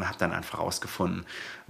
[0.00, 1.24] und habe dann einfach rausgefunden,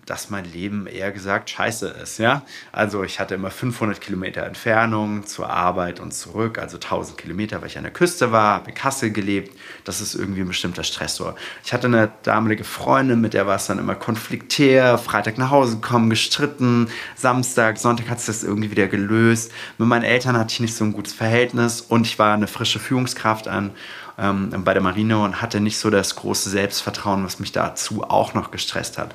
[0.07, 2.19] dass mein Leben eher gesagt scheiße ist.
[2.19, 2.43] Ja?
[2.73, 7.69] Also ich hatte immer 500 Kilometer Entfernung zur Arbeit und zurück, also 1000 Kilometer, weil
[7.69, 9.57] ich an der Küste war, habe in Kassel gelebt.
[9.85, 11.35] Das ist irgendwie ein bestimmter Stressor.
[11.65, 15.79] Ich hatte eine damalige Freundin, mit der war es dann immer konfliktär, Freitag nach Hause
[15.79, 19.53] kommen, gestritten, Samstag, Sonntag hat es das irgendwie wieder gelöst.
[19.79, 22.79] Mit meinen Eltern hatte ich nicht so ein gutes Verhältnis und ich war eine frische
[22.79, 23.73] Führungskraft an
[24.21, 28.35] ähm, bei der Marine und hatte nicht so das große Selbstvertrauen, was mich dazu auch
[28.35, 29.15] noch gestresst hat.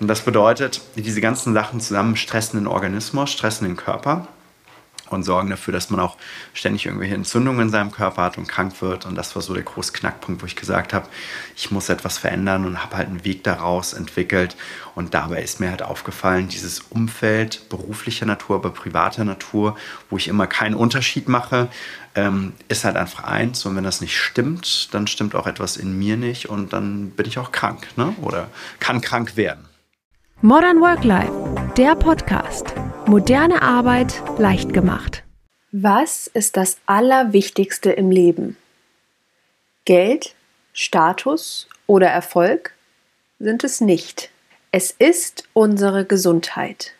[0.00, 4.26] Und das bedeutet, diese ganzen Sachen zusammen stressen den Organismus, stressen den Körper
[5.12, 6.16] und sorgen dafür, dass man auch
[6.54, 9.06] ständig irgendwelche Entzündungen in seinem Körper hat und krank wird.
[9.06, 11.06] Und das war so der große Knackpunkt, wo ich gesagt habe,
[11.56, 14.56] ich muss etwas verändern und habe halt einen Weg daraus entwickelt.
[14.94, 19.76] Und dabei ist mir halt aufgefallen, dieses Umfeld beruflicher Natur, aber privater Natur,
[20.10, 21.68] wo ich immer keinen Unterschied mache,
[22.14, 23.64] ähm, ist halt einfach eins.
[23.64, 27.26] Und wenn das nicht stimmt, dann stimmt auch etwas in mir nicht und dann bin
[27.26, 28.14] ich auch krank ne?
[28.20, 28.48] oder
[28.80, 29.69] kann krank werden.
[30.42, 32.74] Modern Work Life, der Podcast.
[33.04, 35.22] Moderne Arbeit leicht gemacht.
[35.70, 38.56] Was ist das Allerwichtigste im Leben?
[39.84, 40.34] Geld,
[40.72, 42.74] Status oder Erfolg
[43.38, 44.30] sind es nicht.
[44.72, 46.94] Es ist unsere Gesundheit,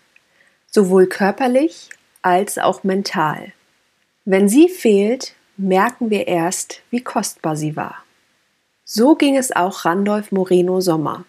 [0.66, 1.88] sowohl körperlich
[2.20, 3.54] als auch mental.
[4.26, 8.04] Wenn sie fehlt, merken wir erst, wie kostbar sie war.
[8.84, 11.24] So ging es auch Randolph Moreno Sommer.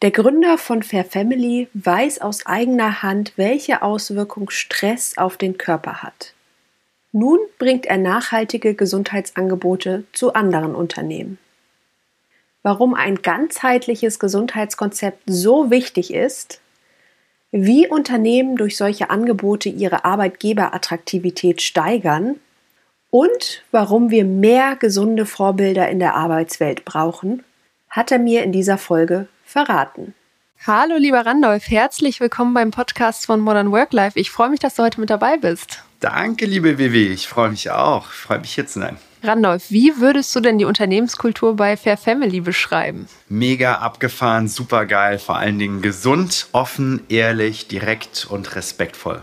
[0.00, 6.04] Der Gründer von Fair Family weiß aus eigener Hand, welche Auswirkung Stress auf den Körper
[6.04, 6.34] hat.
[7.10, 11.38] Nun bringt er nachhaltige Gesundheitsangebote zu anderen Unternehmen.
[12.62, 16.60] Warum ein ganzheitliches Gesundheitskonzept so wichtig ist,
[17.50, 22.36] wie Unternehmen durch solche Angebote ihre Arbeitgeberattraktivität steigern
[23.10, 27.42] und warum wir mehr gesunde Vorbilder in der Arbeitswelt brauchen,
[27.90, 30.14] hat er mir in dieser Folge verraten.
[30.66, 34.18] Hallo, lieber Randolph, herzlich willkommen beim Podcast von Modern Work Life.
[34.18, 35.84] Ich freue mich, dass du heute mit dabei bist.
[36.00, 38.10] Danke, liebe WW, ich freue mich auch.
[38.10, 38.98] Ich freue mich hier zu sein.
[39.22, 43.08] Randolph, wie würdest du denn die Unternehmenskultur bei Fair Family beschreiben?
[43.28, 49.22] Mega abgefahren, super geil, vor allen Dingen gesund, offen, ehrlich, direkt und respektvoll.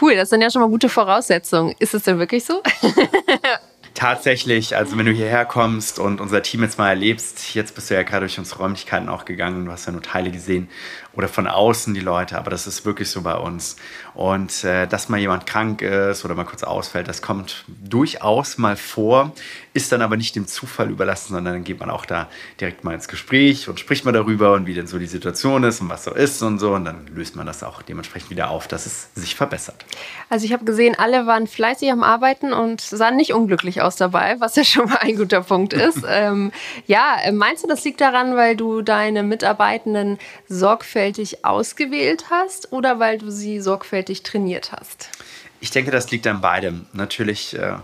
[0.00, 1.74] Cool, das sind ja schon mal gute Voraussetzungen.
[1.78, 2.62] Ist es denn wirklich so?
[3.98, 7.94] Tatsächlich, also wenn du hierher kommst und unser Team jetzt mal erlebst, jetzt bist du
[7.94, 10.68] ja gerade durch unsere Räumlichkeiten auch gegangen, du hast ja nur Teile gesehen
[11.18, 13.74] oder von außen die Leute, aber das ist wirklich so bei uns.
[14.14, 18.76] Und äh, dass mal jemand krank ist oder mal kurz ausfällt, das kommt durchaus mal
[18.76, 19.32] vor,
[19.74, 22.28] ist dann aber nicht dem Zufall überlassen, sondern dann geht man auch da
[22.60, 25.80] direkt mal ins Gespräch und spricht mal darüber und wie denn so die Situation ist
[25.80, 28.68] und was so ist und so und dann löst man das auch dementsprechend wieder auf,
[28.68, 29.84] dass es sich verbessert.
[30.30, 34.36] Also ich habe gesehen, alle waren fleißig am Arbeiten und sahen nicht unglücklich aus dabei,
[34.38, 36.04] was ja schon mal ein guter Punkt ist.
[36.08, 36.52] ähm,
[36.86, 42.98] ja, meinst du, das liegt daran, weil du deine Mitarbeitenden sorgfältig sorgfältig ausgewählt hast oder
[42.98, 45.08] weil du sie sorgfältig trainiert hast?
[45.60, 46.86] Ich denke, das liegt an beidem.
[46.92, 47.76] Natürlich äh,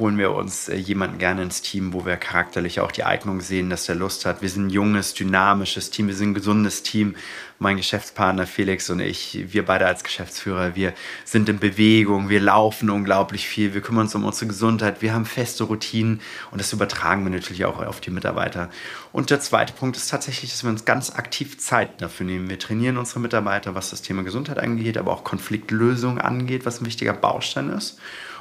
[0.00, 3.70] holen wir uns äh, jemanden gerne ins Team, wo wir charakterlich auch die Eignung sehen,
[3.70, 4.42] dass der Lust hat.
[4.42, 7.14] Wir sind ein junges, dynamisches Team, wir sind ein gesundes Team.
[7.62, 10.94] Mein Geschäftspartner Felix und ich, wir beide als Geschäftsführer, wir
[11.26, 15.26] sind in Bewegung, wir laufen unglaublich viel, wir kümmern uns um unsere Gesundheit, wir haben
[15.26, 16.22] feste Routinen
[16.52, 18.70] und das übertragen wir natürlich auch auf die Mitarbeiter.
[19.12, 22.48] Und der zweite Punkt ist tatsächlich, dass wir uns ganz aktiv Zeit dafür nehmen.
[22.48, 26.86] Wir trainieren unsere Mitarbeiter, was das Thema Gesundheit angeht, aber auch Konfliktlösung angeht, was ein
[26.86, 28.00] wichtiger Baustein ist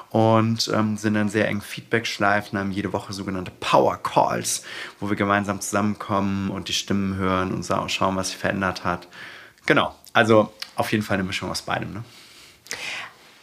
[0.09, 4.63] und ähm, sind dann sehr eng Feedback-Schleifen, haben jede Woche sogenannte Power Calls,
[4.99, 9.07] wo wir gemeinsam zusammenkommen und die Stimmen hören und schauen, was sich verändert hat.
[9.65, 11.93] Genau, also auf jeden Fall eine Mischung aus beidem.
[11.93, 12.03] Ne?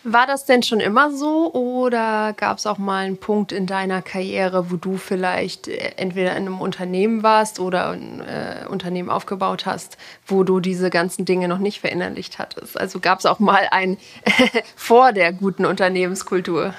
[0.09, 4.03] War das denn schon immer so oder gab es auch mal einen Punkt in deiner
[4.03, 9.67] Karriere, wo du vielleicht äh, entweder in einem Unternehmen warst oder ein äh, Unternehmen aufgebaut
[9.67, 12.78] hast, wo du diese ganzen Dinge noch nicht verinnerlicht hattest?
[12.78, 13.97] Also gab es auch mal ein
[14.77, 16.73] vor der guten Unternehmenskultur?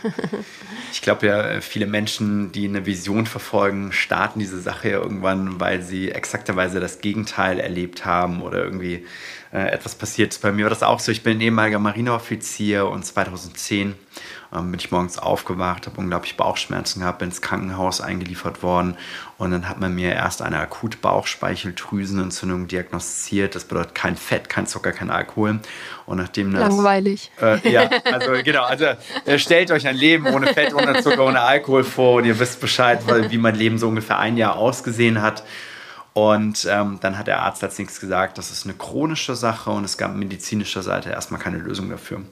[0.94, 5.82] ich glaube ja, viele Menschen, die eine Vision verfolgen, starten diese Sache ja irgendwann, weil
[5.82, 9.06] sie exakterweise das Gegenteil erlebt haben oder irgendwie
[9.52, 10.38] äh, etwas passiert.
[10.42, 11.12] Bei mir war das auch so.
[11.12, 13.96] Ich bin ehemaliger Marineoffizier und 2010
[14.56, 18.96] ähm, bin ich morgens aufgewacht, habe unglaublich Bauchschmerzen gehabt, bin ins Krankenhaus eingeliefert worden
[19.38, 23.56] und dann hat man mir erst eine akut Bauchspeicheldrüsenentzündung diagnostiziert.
[23.56, 25.60] Das bedeutet kein Fett, kein Zucker, kein Alkohol.
[26.06, 27.32] Und nachdem das, Langweilig.
[27.42, 28.86] Äh, ja, also genau, also
[29.26, 32.62] äh, stellt euch ein Leben ohne Fett, ohne Zucker, ohne Alkohol vor und ihr wisst
[32.62, 35.44] Bescheid, wie mein Leben so ungefähr ein Jahr ausgesehen hat.
[36.18, 39.84] Und ähm, dann hat der Arzt als nichts gesagt, das ist eine chronische Sache und
[39.84, 42.24] es gab medizinischer Seite erstmal keine Lösung dafür.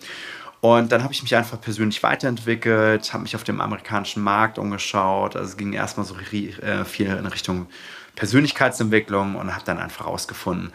[0.59, 5.35] Und dann habe ich mich einfach persönlich weiterentwickelt, habe mich auf dem amerikanischen Markt umgeschaut.
[5.35, 7.67] Also es ging erstmal so äh, viel in Richtung
[8.15, 10.71] Persönlichkeitsentwicklung und habe dann einfach herausgefunden,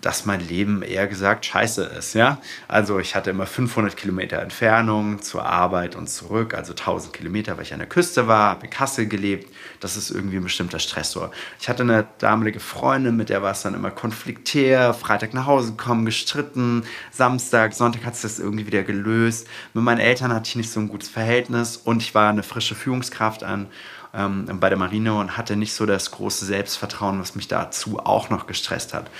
[0.00, 2.14] dass mein Leben eher gesagt scheiße ist.
[2.14, 2.38] Ja?
[2.68, 7.64] Also ich hatte immer 500 Kilometer Entfernung zur Arbeit und zurück, also 1000 Kilometer, weil
[7.64, 9.52] ich an der Küste war, habe in Kassel gelebt.
[9.80, 11.30] Das ist irgendwie ein bestimmter Stressor.
[11.60, 15.72] Ich hatte eine damalige Freundin, mit der war es dann immer konfliktär, Freitag nach Hause
[15.72, 19.48] gekommen, gestritten, Samstag, Sonntag hat es das irgendwie wieder gelöst.
[19.72, 22.74] Mit meinen Eltern hatte ich nicht so ein gutes Verhältnis und ich war eine frische
[22.74, 23.68] Führungskraft an
[24.16, 28.30] ähm, bei der Marine und hatte nicht so das große Selbstvertrauen, was mich dazu auch
[28.30, 29.10] noch gestresst hat.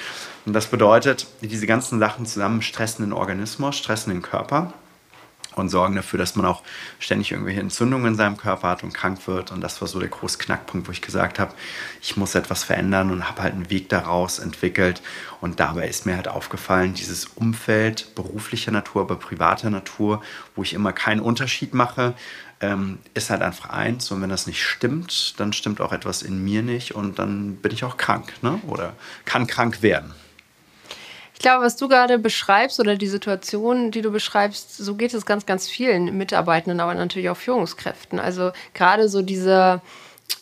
[0.47, 4.73] Und das bedeutet, diese ganzen Sachen zusammen stressen den Organismus, stressen den Körper
[5.57, 6.63] und sorgen dafür, dass man auch
[6.99, 9.53] ständig irgendwelche Entzündungen in seinem Körper hat und krank wird.
[9.53, 11.55] Und das war so der große Knackpunkt, wo ich gesagt habe,
[12.03, 15.01] ich muss etwas verändern und habe halt einen Weg daraus entwickelt.
[15.41, 20.23] Und dabei ist mir halt aufgefallen, dieses Umfeld beruflicher Natur, aber privater Natur,
[20.57, 22.15] wo ich immer keinen Unterschied mache,
[22.61, 24.11] ähm, ist halt einfach eins.
[24.11, 27.73] Und wenn das nicht stimmt, dann stimmt auch etwas in mir nicht und dann bin
[27.73, 28.61] ich auch krank ne?
[28.67, 30.15] oder kann krank werden.
[31.35, 35.27] Ich glaube, was du gerade beschreibst oder die Situation, die du beschreibst, so geht es
[35.27, 38.19] ganz, ganz vielen Mitarbeitenden, aber natürlich auch Führungskräften.
[38.21, 39.83] Also gerade so diese,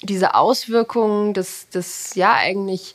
[0.03, 2.95] diese Auswirkungen des, des ja eigentlich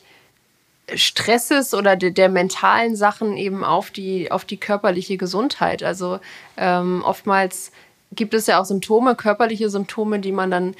[0.94, 5.82] Stresses oder de, der mentalen Sachen eben auf die, auf die körperliche Gesundheit.
[5.82, 6.18] Also
[6.56, 7.72] ähm, oftmals
[8.12, 10.74] gibt es ja auch Symptome, körperliche Symptome, die man dann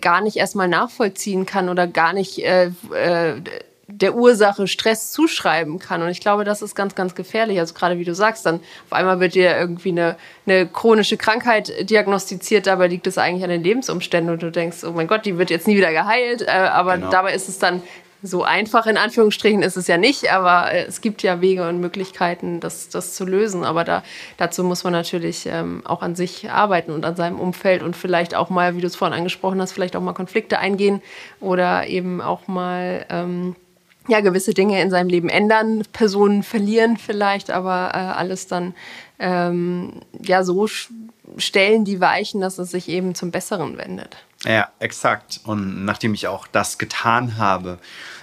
[0.00, 3.40] gar nicht erstmal nachvollziehen kann oder gar nicht äh, äh,
[3.86, 6.02] der Ursache Stress zuschreiben kann.
[6.02, 7.58] Und ich glaube, das ist ganz, ganz gefährlich.
[7.58, 10.16] Also gerade wie du sagst, dann auf einmal wird dir irgendwie eine,
[10.46, 14.92] eine chronische Krankheit diagnostiziert, dabei liegt es eigentlich an den Lebensumständen und du denkst, oh
[14.92, 16.42] mein Gott, die wird jetzt nie wieder geheilt.
[16.42, 17.10] Äh, aber genau.
[17.10, 17.82] dabei ist es dann
[18.26, 21.78] so einfach in Anführungsstrichen ist es ja nicht, aber äh, es gibt ja Wege und
[21.78, 23.64] Möglichkeiten, das, das zu lösen.
[23.64, 24.02] Aber da,
[24.38, 28.34] dazu muss man natürlich ähm, auch an sich arbeiten und an seinem Umfeld und vielleicht
[28.34, 31.02] auch mal, wie du es vorhin angesprochen hast, vielleicht auch mal Konflikte eingehen
[31.40, 33.56] oder eben auch mal ähm,
[34.08, 38.74] ja, gewisse Dinge in seinem Leben ändern, Personen verlieren vielleicht, aber äh, alles dann
[39.18, 40.66] ähm, ja so
[41.36, 44.16] stellen die Weichen, dass es sich eben zum Besseren wendet.
[44.44, 45.40] Ja, exakt.
[45.44, 47.78] Und nachdem ich auch das getan habe,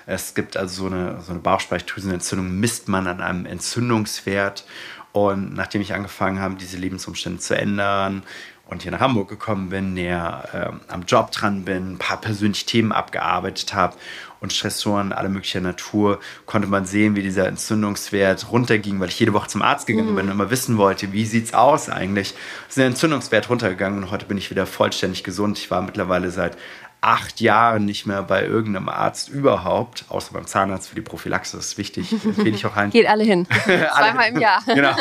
[0.05, 4.65] es gibt also so eine, so eine Bauchspeicheldrüsenentzündung, misst man an einem Entzündungswert.
[5.13, 8.23] Und nachdem ich angefangen habe, diese Lebensumstände zu ändern
[8.65, 12.65] und hier nach Hamburg gekommen bin, näher äh, am Job dran bin, ein paar persönliche
[12.65, 13.95] Themen abgearbeitet habe
[14.41, 19.33] und Stressoren aller möglicher Natur, konnte man sehen, wie dieser Entzündungswert runterging, weil ich jede
[19.33, 20.15] Woche zum Arzt gegangen mhm.
[20.15, 22.33] bin und immer wissen wollte, wie sieht es aus eigentlich.
[22.67, 25.59] Ist der Entzündungswert runtergegangen und heute bin ich wieder vollständig gesund.
[25.59, 26.57] Ich war mittlerweile seit
[27.01, 31.67] acht Jahren nicht mehr bei irgendeinem Arzt überhaupt, außer beim Zahnarzt für die Prophylaxe, das
[31.67, 32.91] ist wichtig, empfehle ich auch allen.
[32.91, 34.61] Geht alle hin, zweimal im Jahr.
[34.67, 34.95] genau,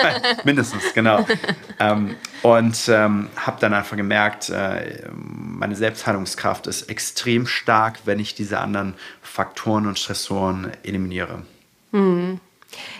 [0.44, 1.26] mindestens, genau.
[1.78, 8.34] ähm, und ähm, habe dann einfach gemerkt, äh, meine Selbstheilungskraft ist extrem stark, wenn ich
[8.34, 11.42] diese anderen Faktoren und Stressoren eliminiere.
[11.92, 12.40] Mhm.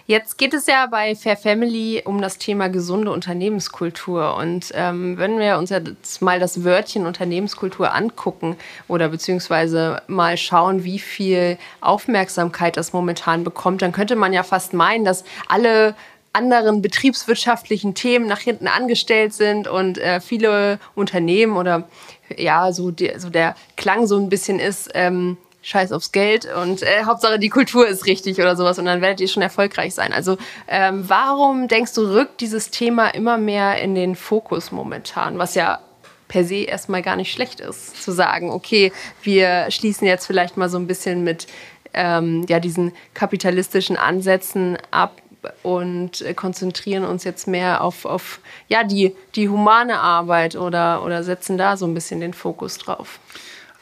[0.07, 4.35] Jetzt geht es ja bei Fair Family um das Thema gesunde Unternehmenskultur.
[4.37, 8.57] Und ähm, wenn wir uns jetzt mal das Wörtchen Unternehmenskultur angucken
[8.89, 14.73] oder beziehungsweise mal schauen, wie viel Aufmerksamkeit das momentan bekommt, dann könnte man ja fast
[14.73, 15.95] meinen, dass alle
[16.33, 21.89] anderen betriebswirtschaftlichen Themen nach hinten angestellt sind und äh, viele Unternehmen oder
[22.37, 26.83] ja, so, die, so der Klang so ein bisschen ist, ähm, scheiß aufs Geld und
[26.83, 30.13] äh, Hauptsache die Kultur ist richtig oder sowas und dann werdet ihr schon erfolgreich sein.
[30.13, 35.55] Also ähm, warum denkst du, rückt dieses Thema immer mehr in den Fokus momentan, was
[35.55, 35.81] ja
[36.29, 40.69] per se erstmal gar nicht schlecht ist, zu sagen, okay, wir schließen jetzt vielleicht mal
[40.69, 41.47] so ein bisschen mit
[41.93, 45.21] ähm, ja, diesen kapitalistischen Ansätzen ab
[45.63, 51.59] und konzentrieren uns jetzt mehr auf, auf ja, die, die humane Arbeit oder, oder setzen
[51.59, 53.19] da so ein bisschen den Fokus drauf.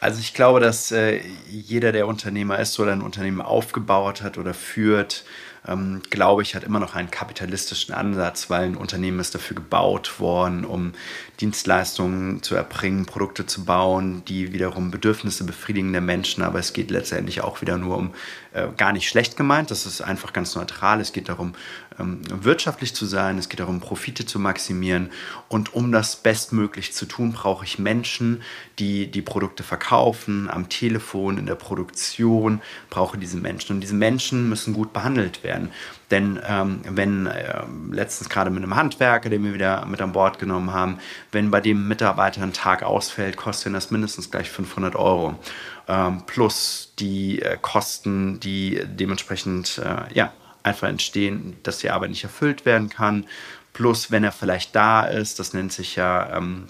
[0.00, 4.54] Also ich glaube, dass äh, jeder, der Unternehmer ist oder ein Unternehmen aufgebaut hat oder
[4.54, 5.24] führt,
[5.66, 10.20] ähm, glaube ich, hat immer noch einen kapitalistischen Ansatz, weil ein Unternehmen ist dafür gebaut
[10.20, 10.92] worden, um
[11.40, 16.42] Dienstleistungen zu erbringen, Produkte zu bauen, die wiederum Bedürfnisse befriedigen der Menschen.
[16.42, 18.12] Aber es geht letztendlich auch wieder nur um
[18.52, 19.70] äh, gar nicht schlecht gemeint.
[19.70, 21.00] Das ist einfach ganz neutral.
[21.00, 21.54] Es geht darum,
[22.00, 23.38] ähm, wirtschaftlich zu sein.
[23.38, 25.10] Es geht darum, Profite zu maximieren.
[25.48, 28.42] Und um das bestmöglich zu tun, brauche ich Menschen,
[28.80, 33.76] die die Produkte verkaufen, am Telefon, in der Produktion, brauche diese Menschen.
[33.76, 35.70] Und diese Menschen müssen gut behandelt werden.
[36.10, 40.38] Denn ähm, wenn äh, letztens gerade mit einem Handwerker, den wir wieder mit an Bord
[40.38, 40.98] genommen haben,
[41.32, 45.38] wenn bei dem Mitarbeiter ein Tag ausfällt, kostet das mindestens gleich 500 Euro.
[45.86, 50.32] Ähm, plus die äh, Kosten, die dementsprechend äh, ja,
[50.62, 53.26] einfach entstehen, dass die Arbeit nicht erfüllt werden kann.
[53.72, 56.66] Plus, wenn er vielleicht da ist, das nennt sich ja ähm,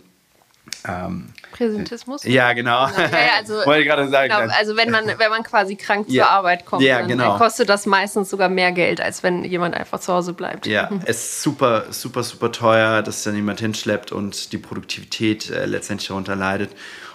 [0.87, 2.25] ähm, Präsentismus?
[2.25, 2.87] Ja, genau.
[2.89, 4.33] Ja, ja, also, Wollte ich gerade sagen.
[4.33, 6.25] Genau, also wenn man, wenn man quasi krank ja.
[6.25, 7.37] zur Arbeit kommt, ja, dann genau.
[7.39, 10.67] kostet das meistens sogar mehr Geld, als wenn jemand einfach zu Hause bleibt.
[10.67, 15.67] Ja, es ist super, super, super teuer, dass dann jemand hinschleppt und die Produktivität äh,
[15.67, 16.71] letztendlich darunter leidet.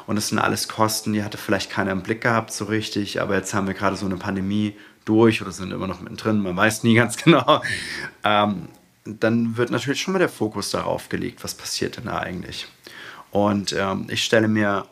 [0.05, 3.36] Und das sind alles Kosten, die hatte vielleicht keiner im Blick gehabt so richtig, aber
[3.36, 6.83] jetzt haben wir gerade so eine Pandemie durch oder sind immer noch mittendrin, man weiß
[6.83, 7.62] nie ganz genau.
[8.24, 8.67] Ähm,
[9.05, 12.67] dann wird natürlich schon mal der Fokus darauf gelegt, was passiert denn da eigentlich.
[13.33, 14.85] Und ähm, ich stelle mir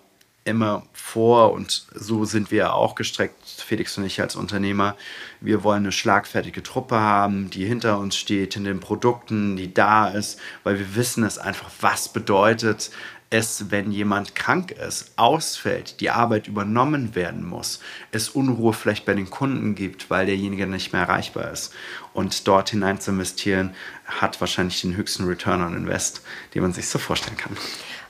[0.46, 4.98] immer vor, und so sind wir auch gestreckt, Felix und ich als Unternehmer,
[5.42, 10.08] wir wollen eine schlagfertige Truppe haben, die hinter uns steht, in den Produkten, die da
[10.08, 12.90] ist, weil wir wissen es einfach, was bedeutet
[13.30, 17.80] es, wenn jemand krank ist, ausfällt, die Arbeit übernommen werden muss,
[18.12, 21.74] es Unruhe vielleicht bei den Kunden gibt, weil derjenige nicht mehr erreichbar ist.
[22.14, 26.24] Und dort hinein zu investieren, hat wahrscheinlich den höchsten Return on Invest,
[26.56, 27.56] den man sich so vorstellen kann.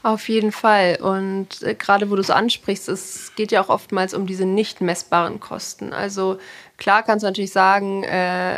[0.03, 0.97] Auf jeden Fall.
[0.99, 4.81] Und äh, gerade wo du es ansprichst, es geht ja auch oftmals um diese nicht
[4.81, 5.93] messbaren Kosten.
[5.93, 6.39] Also
[6.81, 8.55] Klar kannst du natürlich sagen, äh,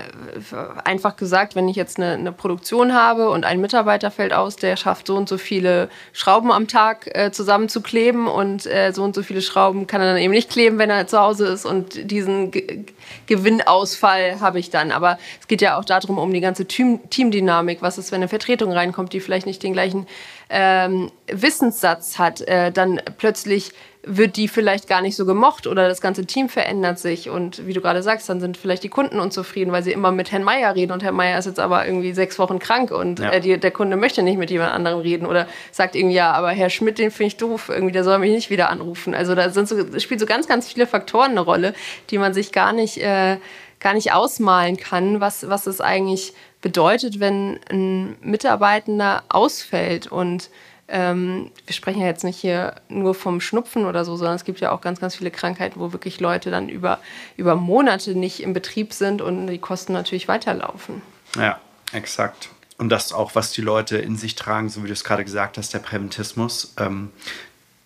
[0.85, 4.77] einfach gesagt, wenn ich jetzt eine, eine, Produktion habe und ein Mitarbeiter fällt aus, der
[4.77, 9.23] schafft so und so viele Schrauben am Tag äh, zusammenzukleben und äh, so und so
[9.23, 12.51] viele Schrauben kann er dann eben nicht kleben, wenn er zu Hause ist und diesen
[12.51, 12.85] G
[13.27, 14.93] Gewinnausfall habe ich dann.
[14.93, 17.81] Aber es geht ja auch darum, um die ganze Team Teamdynamik.
[17.81, 20.07] Was ist, wenn eine Vertretung reinkommt, die vielleicht nicht den gleichen
[20.49, 23.73] ähm, Wissenssatz hat, äh, dann plötzlich
[24.05, 27.73] wird die vielleicht gar nicht so gemocht oder das ganze Team verändert sich und wie
[27.73, 30.75] du gerade sagst, dann sind vielleicht die Kunden unzufrieden, weil sie immer mit Herrn Meier
[30.75, 33.31] reden und Herr Meier ist jetzt aber irgendwie sechs Wochen krank und ja.
[33.31, 36.49] äh, die, der Kunde möchte nicht mit jemand anderem reden oder sagt irgendwie, ja, aber
[36.49, 39.15] Herr Schmidt, den finde ich doof, irgendwie, der soll mich nicht wieder anrufen.
[39.15, 41.73] Also da sind so, spielt so ganz, ganz viele Faktoren eine Rolle,
[42.09, 43.37] die man sich gar nicht, äh,
[43.79, 50.49] gar nicht ausmalen kann, was, was es eigentlich bedeutet, wenn ein Mitarbeitender ausfällt und
[50.87, 54.59] ähm, wir sprechen ja jetzt nicht hier nur vom Schnupfen oder so, sondern es gibt
[54.59, 56.99] ja auch ganz, ganz viele Krankheiten, wo wirklich Leute dann über,
[57.37, 61.01] über Monate nicht im Betrieb sind und die Kosten natürlich weiterlaufen.
[61.37, 61.59] Ja,
[61.93, 62.49] exakt.
[62.77, 65.57] Und das auch, was die Leute in sich tragen, so wie du es gerade gesagt
[65.57, 66.73] hast, der Präventismus.
[66.77, 67.11] Ähm,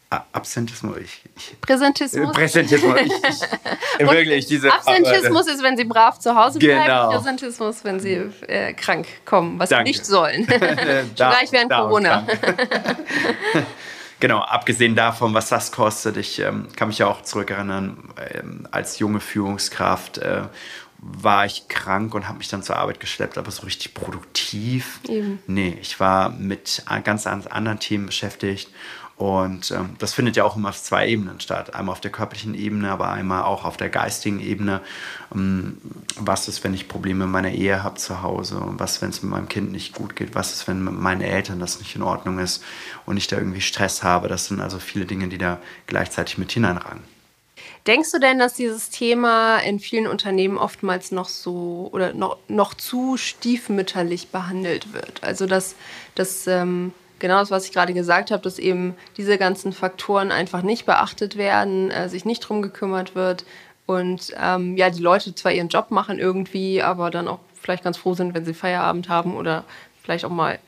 [0.09, 0.97] Absentismus.
[0.97, 2.31] Ich, ich, Präsentismus.
[2.31, 2.95] Präsentismus.
[3.01, 6.83] Ich, ich, wirklich, diese Absentismus ist, wenn sie brav zu Hause bleiben.
[6.83, 7.11] Genau.
[7.11, 9.91] Präsentismus, wenn sie äh, krank kommen, was Danke.
[9.91, 10.45] sie nicht sollen.
[11.15, 12.25] Gleich während Corona.
[14.21, 16.15] genau, abgesehen davon, was das kostet.
[16.15, 20.43] Ich ähm, kann mich ja auch zurückerinnern, ähm, als junge Führungskraft äh,
[20.99, 25.01] war ich krank und habe mich dann zur Arbeit geschleppt, aber so richtig produktiv.
[25.09, 25.39] Eben.
[25.47, 28.69] Nee, ich war mit ganz anderen Themen beschäftigt
[29.17, 31.73] und ähm, das findet ja auch immer auf zwei Ebenen statt.
[31.73, 34.81] Einmal auf der körperlichen Ebene, aber einmal auch auf der geistigen Ebene.
[35.33, 35.79] Ähm,
[36.19, 38.61] was ist, wenn ich Probleme in meiner Ehe habe zu Hause?
[38.77, 40.35] Was, wenn es mit meinem Kind nicht gut geht?
[40.35, 42.63] Was ist, wenn mit meinen Eltern das nicht in Ordnung ist
[43.07, 44.27] und ich da irgendwie Stress habe?
[44.27, 47.01] Das sind also viele Dinge, die da gleichzeitig mit hineinragen.
[47.87, 52.75] Denkst du denn, dass dieses Thema in vielen Unternehmen oftmals noch so oder noch, noch
[52.75, 55.23] zu stiefmütterlich behandelt wird?
[55.23, 55.73] Also dass,
[56.13, 60.61] dass ähm genau das, was ich gerade gesagt habe, dass eben diese ganzen Faktoren einfach
[60.61, 63.45] nicht beachtet werden, äh, sich nicht drum gekümmert wird
[63.85, 67.97] und ähm, ja, die Leute zwar ihren Job machen irgendwie, aber dann auch vielleicht ganz
[67.97, 69.63] froh sind, wenn sie Feierabend haben oder
[70.01, 70.59] vielleicht auch mal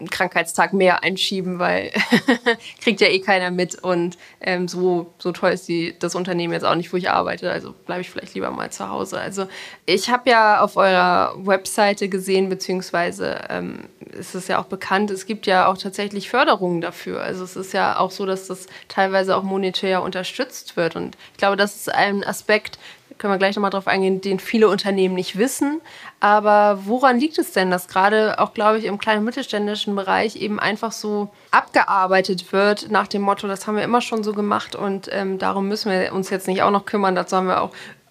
[0.00, 1.92] einen Krankheitstag mehr einschieben, weil
[2.82, 6.64] kriegt ja eh keiner mit und ähm, so, so toll ist die, das Unternehmen jetzt
[6.64, 9.18] auch nicht, wo ich arbeite, also bleibe ich vielleicht lieber mal zu Hause.
[9.18, 9.46] Also
[9.86, 13.84] ich habe ja auf eurer Webseite gesehen, beziehungsweise ähm,
[14.18, 17.22] ist es ja auch bekannt, es gibt ja auch tatsächlich Förderungen dafür.
[17.22, 21.38] Also es ist ja auch so, dass das teilweise auch monetär unterstützt wird und ich
[21.38, 22.78] glaube, das ist ein Aspekt,
[23.20, 25.80] können wir gleich nochmal drauf eingehen, den viele Unternehmen nicht wissen.
[26.18, 30.58] Aber woran liegt es denn, dass gerade auch, glaube ich, im kleinen mittelständischen Bereich eben
[30.58, 35.08] einfach so abgearbeitet wird nach dem Motto, das haben wir immer schon so gemacht und
[35.12, 37.70] ähm, darum müssen wir uns jetzt nicht auch noch kümmern, dazu haben wir auch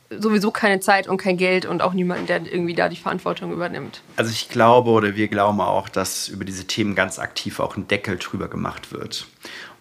[0.10, 4.02] sowieso keine Zeit und kein Geld und auch niemanden, der irgendwie da die Verantwortung übernimmt.
[4.16, 7.88] Also ich glaube oder wir glauben auch, dass über diese Themen ganz aktiv auch ein
[7.88, 9.28] Deckel drüber gemacht wird,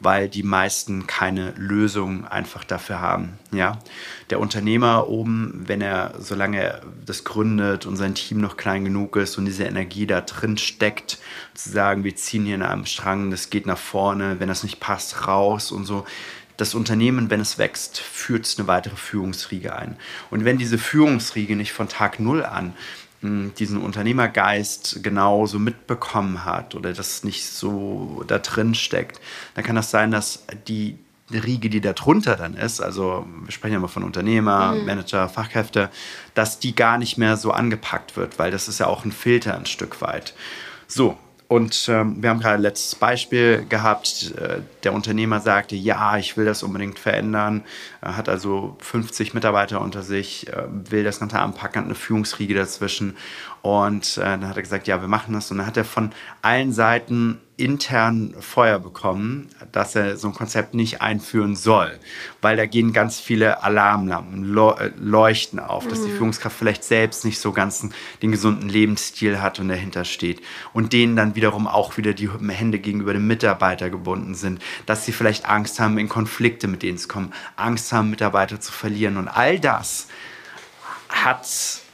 [0.01, 3.39] weil die meisten keine Lösung einfach dafür haben.
[3.51, 3.79] Ja,
[4.31, 9.17] der Unternehmer oben, wenn er, solange er das gründet und sein Team noch klein genug
[9.17, 11.19] ist und diese Energie da drin steckt,
[11.55, 14.81] zu sagen, wir ziehen hier in einem Strang, das geht nach vorne, wenn das nicht
[14.81, 16.05] passt, raus und so,
[16.59, 19.97] das Unternehmen, wenn es wächst, führt eine weitere Führungsriege ein.
[20.29, 22.75] Und wenn diese Führungsriege nicht von Tag Null an
[23.21, 29.21] diesen Unternehmergeist genauso mitbekommen hat oder das nicht so da drin steckt,
[29.55, 30.99] dann kann das sein, dass die
[31.31, 34.87] Riege, die da drunter dann ist, also wir sprechen ja immer von Unternehmer, mhm.
[34.87, 35.91] Manager, Fachkräfte,
[36.35, 39.57] dass die gar nicht mehr so angepackt wird, weil das ist ja auch ein Filter
[39.57, 40.35] ein Stück weit.
[40.87, 41.19] So,
[41.49, 44.35] und ähm, wir haben gerade letztes Beispiel gehabt.
[44.37, 47.65] Äh, der Unternehmer sagte, ja, ich will das unbedingt verändern.
[48.03, 52.55] Er hat also 50 Mitarbeiter unter sich, äh, will das Ganze anpacken, hat eine Führungsriege
[52.55, 53.17] dazwischen.
[53.63, 55.51] Und äh, dann hat er gesagt, ja, wir machen das.
[55.51, 56.13] Und dann hat er von
[56.43, 61.99] allen Seiten intern Feuer bekommen, dass er so ein Konzept nicht einführen soll,
[62.41, 65.89] weil da gehen ganz viele Alarmlampen, äh, leuchten auf, mhm.
[65.91, 66.17] dass die mhm.
[66.17, 67.87] Führungskraft vielleicht selbst nicht so ganz
[68.23, 70.41] den gesunden Lebensstil hat und dahinter steht
[70.73, 75.13] und denen dann wiederum auch wieder die Hände gegenüber dem Mitarbeiter gebunden sind, dass sie
[75.13, 79.27] vielleicht Angst haben, in Konflikte mit denen zu kommen, Angst haben, Mitarbeiter zu verlieren und
[79.29, 80.07] all das
[81.09, 81.49] hat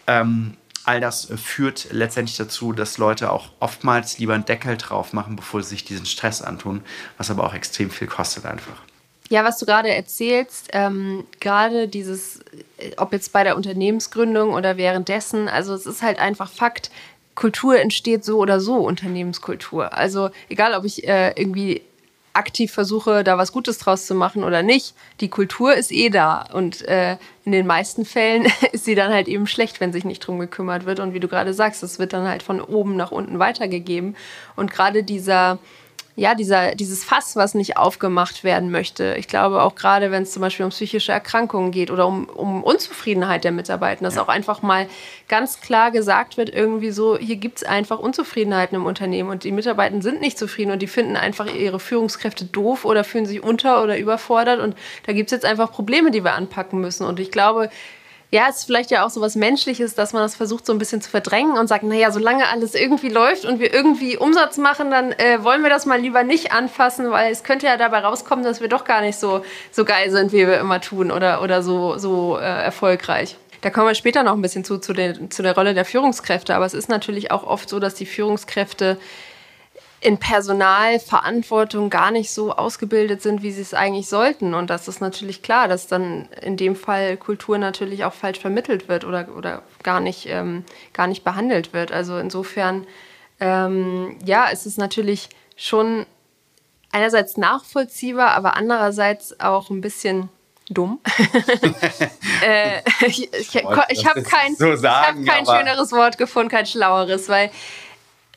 [0.06, 5.12] ähm, all das äh, führt letztendlich dazu, dass Leute auch oftmals lieber einen Deckel drauf
[5.12, 6.82] machen, bevor sie sich diesen Stress antun,
[7.18, 8.82] was aber auch extrem viel kostet einfach.
[9.30, 12.40] Ja, was du gerade erzählst, ähm, gerade dieses,
[12.78, 16.90] äh, ob jetzt bei der Unternehmensgründung oder währenddessen, also es ist halt einfach Fakt,
[17.34, 19.92] Kultur entsteht so oder so, Unternehmenskultur.
[19.92, 21.82] Also egal, ob ich äh, irgendwie
[22.34, 24.94] aktiv versuche, da was Gutes draus zu machen oder nicht.
[25.20, 29.28] Die Kultur ist eh da und äh, in den meisten Fällen ist sie dann halt
[29.28, 31.00] eben schlecht, wenn sich nicht drum gekümmert wird.
[31.00, 34.16] Und wie du gerade sagst, es wird dann halt von oben nach unten weitergegeben.
[34.56, 35.58] Und gerade dieser
[36.16, 39.16] ja, dieser, dieses Fass, was nicht aufgemacht werden möchte.
[39.18, 42.62] Ich glaube auch gerade, wenn es zum Beispiel um psychische Erkrankungen geht oder um, um
[42.62, 44.22] Unzufriedenheit der Mitarbeiter, dass ja.
[44.22, 44.86] auch einfach mal
[45.28, 49.50] ganz klar gesagt wird, irgendwie so, hier gibt es einfach Unzufriedenheiten im Unternehmen und die
[49.50, 53.82] Mitarbeiter sind nicht zufrieden und die finden einfach ihre Führungskräfte doof oder fühlen sich unter
[53.82, 57.04] oder überfordert und da gibt es jetzt einfach Probleme, die wir anpacken müssen.
[57.04, 57.70] Und ich glaube,
[58.34, 60.78] ja, es ist vielleicht ja auch so was Menschliches, dass man das versucht so ein
[60.78, 64.90] bisschen zu verdrängen und sagt, naja, solange alles irgendwie läuft und wir irgendwie Umsatz machen,
[64.90, 68.44] dann äh, wollen wir das mal lieber nicht anfassen, weil es könnte ja dabei rauskommen,
[68.44, 71.62] dass wir doch gar nicht so, so geil sind, wie wir immer tun oder, oder
[71.62, 73.36] so, so äh, erfolgreich.
[73.60, 76.56] Da kommen wir später noch ein bisschen zu, zu, den, zu der Rolle der Führungskräfte.
[76.56, 78.98] Aber es ist natürlich auch oft so, dass die Führungskräfte
[80.04, 84.52] in Personalverantwortung gar nicht so ausgebildet sind, wie sie es eigentlich sollten.
[84.52, 88.86] Und das ist natürlich klar, dass dann in dem Fall Kultur natürlich auch falsch vermittelt
[88.86, 91.90] wird oder, oder gar, nicht, ähm, gar nicht behandelt wird.
[91.90, 92.86] Also insofern,
[93.40, 96.04] ähm, ja, es ist natürlich schon
[96.92, 100.28] einerseits nachvollziehbar, aber andererseits auch ein bisschen
[100.68, 101.00] dumm.
[102.46, 107.30] äh, ich ich, ich, ich habe kein, so hab kein schöneres Wort gefunden, kein schlaueres,
[107.30, 107.50] weil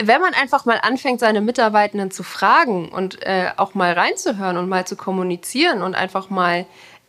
[0.02, 4.70] wenn man einfach mal anfängt, seine Mitarbeitenden zu fragen und äh, auch mal reinzuhören und
[4.70, 6.66] mal zu kommunizieren und einfach mal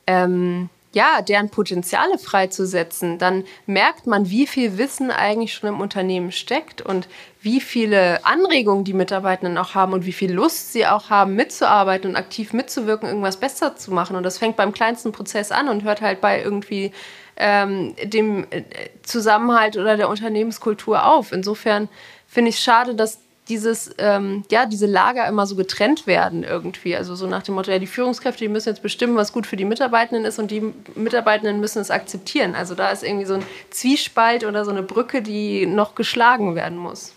[0.06, 6.32] ähm, ja, deren Potenziale freizusetzen, dann merkt man, wie viel Wissen eigentlich schon im Unternehmen
[6.32, 7.08] steckt und
[7.42, 12.10] wie viele Anregungen die Mitarbeitenden auch haben und wie viel Lust sie auch haben, mitzuarbeiten
[12.10, 14.16] und aktiv mitzuwirken, irgendwas besser zu machen.
[14.16, 16.92] Und das fängt beim kleinsten Prozess an und hört halt bei irgendwie
[17.36, 18.64] ähm, dem äh,
[19.02, 21.32] Zusammenhalt oder der Unternehmenskultur auf.
[21.32, 21.88] Insofern
[22.28, 26.94] finde ich schade, dass dieses, ähm, ja, diese Lager immer so getrennt werden irgendwie.
[26.94, 29.56] Also so nach dem Motto, ja, die Führungskräfte, die müssen jetzt bestimmen, was gut für
[29.56, 32.54] die Mitarbeitenden ist und die Mitarbeitenden müssen es akzeptieren.
[32.54, 36.76] Also da ist irgendwie so ein Zwiespalt oder so eine Brücke, die noch geschlagen werden
[36.76, 37.14] muss.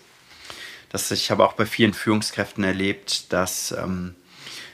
[0.88, 4.14] Das, ich habe auch bei vielen Führungskräften erlebt, dass ähm,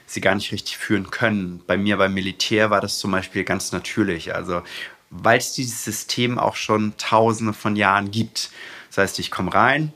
[0.07, 1.63] sie gar nicht richtig führen können.
[1.67, 4.35] Bei mir beim Militär war das zum Beispiel ganz natürlich.
[4.35, 4.63] Also
[5.11, 8.51] weil es dieses System auch schon tausende von Jahren gibt.
[8.89, 9.93] Das heißt, ich komme rein,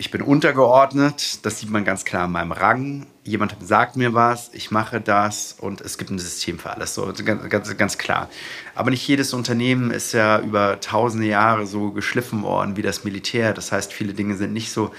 [0.00, 3.06] ich bin untergeordnet, das sieht man ganz klar in meinem Rang.
[3.24, 7.12] Jemand sagt mir was, ich mache das und es gibt ein System für alles, so
[7.24, 8.30] ganz, ganz, ganz klar.
[8.76, 13.52] Aber nicht jedes Unternehmen ist ja über tausende Jahre so geschliffen worden wie das Militär.
[13.54, 14.92] Das heißt, viele Dinge sind nicht so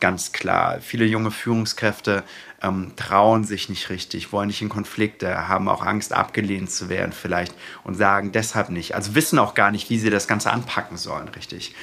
[0.00, 0.78] ganz klar.
[0.80, 2.22] Viele junge Führungskräfte
[2.62, 7.12] ähm, trauen sich nicht richtig, wollen nicht in Konflikte, haben auch Angst, abgelehnt zu werden
[7.12, 8.94] vielleicht und sagen deshalb nicht.
[8.94, 11.74] Also wissen auch gar nicht, wie sie das Ganze anpacken sollen, richtig.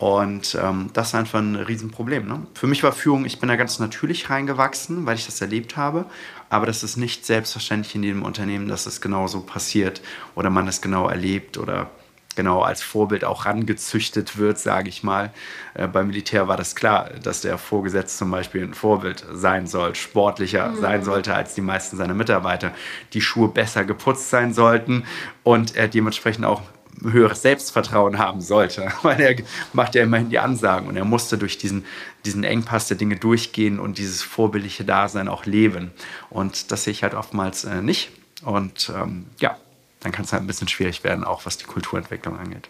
[0.00, 2.26] Und ähm, das ist einfach ein Riesenproblem.
[2.26, 2.46] Ne?
[2.54, 6.06] Für mich war Führung, ich bin da ganz natürlich reingewachsen, weil ich das erlebt habe.
[6.48, 10.00] Aber das ist nicht selbstverständlich in jedem Unternehmen, dass es genau so passiert
[10.34, 11.90] oder man es genau erlebt oder
[12.34, 15.34] genau als Vorbild auch rangezüchtet wird, sage ich mal.
[15.74, 19.94] Äh, beim Militär war das klar, dass der Vorgesetzte zum Beispiel ein Vorbild sein soll,
[19.96, 20.80] sportlicher mhm.
[20.80, 22.72] sein sollte als die meisten seiner Mitarbeiter,
[23.12, 25.04] die Schuhe besser geputzt sein sollten
[25.42, 26.62] und er dementsprechend auch
[27.02, 29.36] höheres Selbstvertrauen haben sollte, weil er
[29.72, 31.84] macht ja immerhin die Ansagen und er musste durch diesen,
[32.24, 35.90] diesen Engpass der Dinge durchgehen und dieses vorbildliche Dasein auch leben.
[36.28, 38.10] Und das sehe ich halt oftmals äh, nicht.
[38.42, 39.56] Und ähm, ja,
[40.00, 42.68] dann kann es halt ein bisschen schwierig werden, auch was die Kulturentwicklung angeht.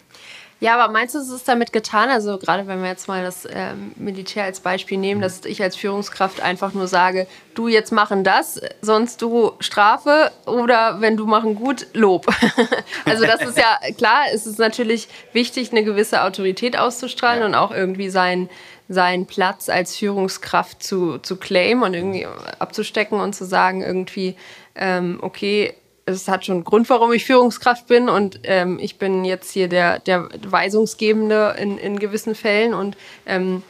[0.61, 2.09] Ja, aber meinst du, es ist damit getan?
[2.09, 5.75] Also gerade wenn wir jetzt mal das ähm, Militär als Beispiel nehmen, dass ich als
[5.75, 11.55] Führungskraft einfach nur sage, du jetzt machen das, sonst du Strafe oder wenn du machen
[11.55, 12.27] gut, Lob.
[13.05, 17.47] also das ist ja klar, es ist natürlich wichtig, eine gewisse Autorität auszustrahlen ja.
[17.47, 18.47] und auch irgendwie seinen
[18.87, 22.27] seinen Platz als Führungskraft zu, zu claimen und irgendwie
[22.59, 24.35] abzustecken und zu sagen, irgendwie,
[24.75, 25.73] ähm, okay,
[26.05, 29.67] es hat schon einen Grund, warum ich Führungskraft bin und ähm, ich bin jetzt hier
[29.67, 33.63] der, der Weisungsgebende in, in gewissen Fällen und ähm,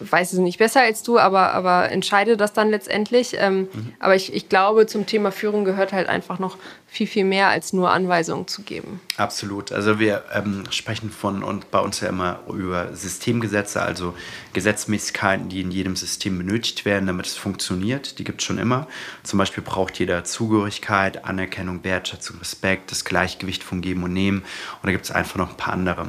[0.00, 3.36] weiß es nicht besser als du, aber, aber entscheide das dann letztendlich.
[3.38, 3.92] Ähm, mhm.
[3.98, 6.56] Aber ich, ich glaube, zum Thema Führung gehört halt einfach noch
[6.92, 9.00] viel, viel mehr als nur Anweisungen zu geben.
[9.16, 9.70] Absolut.
[9.70, 14.14] Also wir ähm, sprechen von und bei uns ja immer über Systemgesetze, also
[14.54, 18.18] Gesetzmäßigkeiten, die in jedem System benötigt werden, damit es funktioniert.
[18.18, 18.88] Die gibt es schon immer.
[19.22, 24.38] Zum Beispiel braucht jeder Zugehörigkeit, Anerkennung, Wertschätzung, Respekt, das Gleichgewicht von Geben und Nehmen.
[24.38, 26.08] Und da gibt es einfach noch ein paar andere.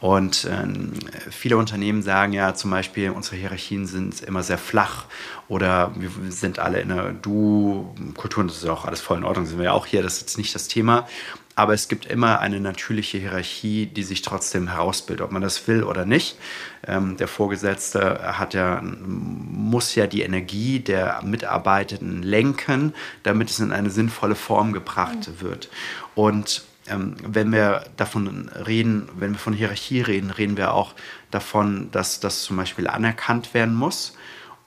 [0.00, 0.92] Und ähm,
[1.30, 5.06] viele Unternehmen sagen ja zum Beispiel, unsere Hierarchien sind immer sehr flach
[5.50, 9.46] oder wir sind alle in einer Du-Kultur, das ist ja auch alles voll in Ordnung,
[9.46, 11.08] sind wir ja auch hier, das ist jetzt nicht das Thema.
[11.56, 15.82] Aber es gibt immer eine natürliche Hierarchie, die sich trotzdem herausbildet, ob man das will
[15.82, 16.38] oder nicht.
[16.86, 23.72] Ähm, der Vorgesetzte hat ja, muss ja die Energie der Mitarbeitenden lenken, damit es in
[23.72, 25.40] eine sinnvolle Form gebracht mhm.
[25.40, 25.68] wird.
[26.14, 30.94] Und ähm, wenn wir davon reden, wenn wir von Hierarchie reden, reden wir auch
[31.32, 34.14] davon, dass das zum Beispiel anerkannt werden muss.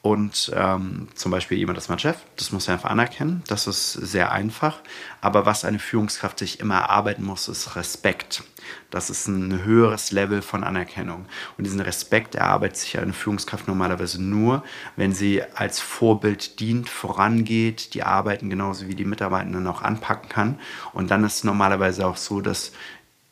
[0.04, 3.94] Und ähm, zum Beispiel jemand ist mein Chef, das muss er einfach anerkennen, das ist
[3.94, 4.82] sehr einfach.
[5.22, 8.44] Aber was eine Führungskraft sich immer erarbeiten muss, ist Respekt.
[8.92, 11.26] Das ist ein höheres Level von Anerkennung.
[11.58, 14.66] Und diesen Respekt erarbeitet sich eine Führungskraft normalerweise nur,
[14.98, 20.60] wenn sie als Vorbild dient, vorangeht, die Arbeiten genauso wie die Mitarbeitenden auch anpacken kann.
[20.92, 22.74] Und dann ist es normalerweise auch so, dass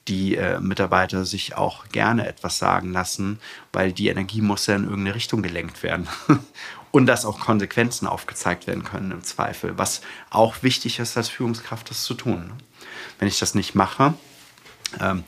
[0.07, 3.39] die äh, Mitarbeiter sich auch gerne etwas sagen lassen,
[3.71, 6.07] weil die Energie muss ja in irgendeine Richtung gelenkt werden.
[6.91, 11.89] Und dass auch Konsequenzen aufgezeigt werden können im Zweifel, was auch wichtig ist als Führungskraft,
[11.89, 12.51] das zu tun.
[13.17, 14.13] Wenn ich das nicht mache,
[14.99, 15.23] ähm,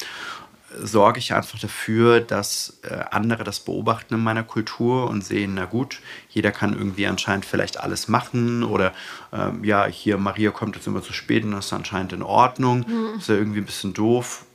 [0.78, 5.64] sorge ich einfach dafür, dass äh, andere das beobachten in meiner Kultur und sehen, na
[5.64, 8.92] gut, jeder kann irgendwie anscheinend vielleicht alles machen oder
[9.32, 12.80] ähm, ja, hier Maria kommt jetzt immer zu spät und das ist anscheinend in Ordnung.
[12.80, 13.20] Mhm.
[13.20, 14.46] Ist ja irgendwie ein bisschen doof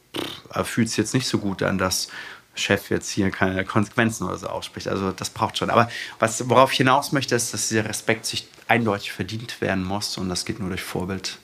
[0.65, 2.09] fühlt es jetzt nicht so gut an, dass
[2.55, 4.89] Chef jetzt hier keine Konsequenzen oder so ausspricht.
[4.89, 5.71] Also das braucht schon.
[5.71, 10.19] Aber was, worauf ich hinaus möchte, ist, dass dieser Respekt sich eindeutig verdient werden muss
[10.19, 11.39] und das geht nur durch Vorbild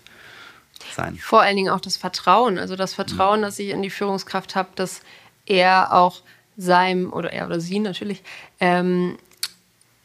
[0.95, 1.17] sein.
[1.17, 2.59] Vor allen Dingen auch das Vertrauen.
[2.59, 3.47] Also das Vertrauen, ja.
[3.47, 5.01] das ich in die Führungskraft habe, dass
[5.47, 6.21] er auch
[6.57, 8.23] seinem oder er oder sie natürlich
[8.61, 9.19] ähm,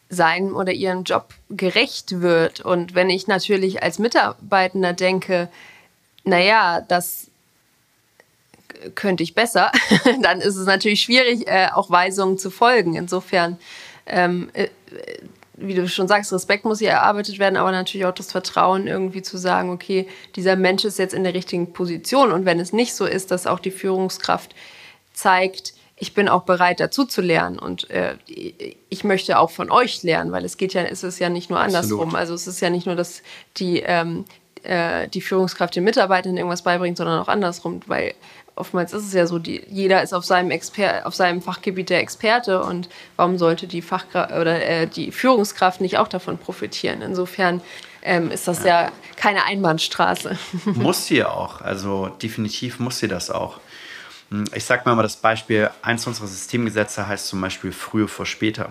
[0.10, 2.62] seinem oder ihrem Job gerecht wird.
[2.62, 5.50] Und wenn ich natürlich als Mitarbeitender denke,
[6.24, 7.29] naja, das
[8.96, 9.72] könnte ich besser,
[10.22, 12.96] dann ist es natürlich schwierig, äh, auch Weisungen zu folgen.
[12.96, 13.58] Insofern,
[14.06, 14.68] ähm, äh,
[15.56, 19.22] wie du schon sagst, Respekt muss hier erarbeitet werden, aber natürlich auch das Vertrauen, irgendwie
[19.22, 22.32] zu sagen, okay, dieser Mensch ist jetzt in der richtigen Position.
[22.32, 24.56] Und wenn es nicht so ist, dass auch die Führungskraft
[25.14, 30.02] zeigt, ich bin auch bereit, dazu zu lernen und äh, ich möchte auch von euch
[30.02, 32.00] lernen, weil es geht ja, es ist ja nicht nur andersrum.
[32.00, 32.16] Absolut.
[32.16, 33.22] Also es ist ja nicht nur, dass
[33.58, 34.24] die, ähm,
[34.64, 38.14] äh, die Führungskraft den Mitarbeitern irgendwas beibringt, sondern auch andersrum, weil
[38.60, 42.00] oftmals ist es ja so, die, jeder ist auf seinem, Exper auf seinem Fachgebiet der
[42.02, 47.02] Experte und warum sollte die Fachkraft oder äh, die Führungskraft nicht auch davon profitieren?
[47.02, 47.62] Insofern
[48.02, 48.84] ähm, ist das ja.
[48.84, 50.38] ja keine Einbahnstraße.
[50.66, 53.60] Muss sie auch, also definitiv muss sie das auch.
[54.30, 58.26] Hm, ich sage mal mal das Beispiel, eins unserer Systemgesetze heißt zum Beispiel früher vor
[58.26, 58.70] später.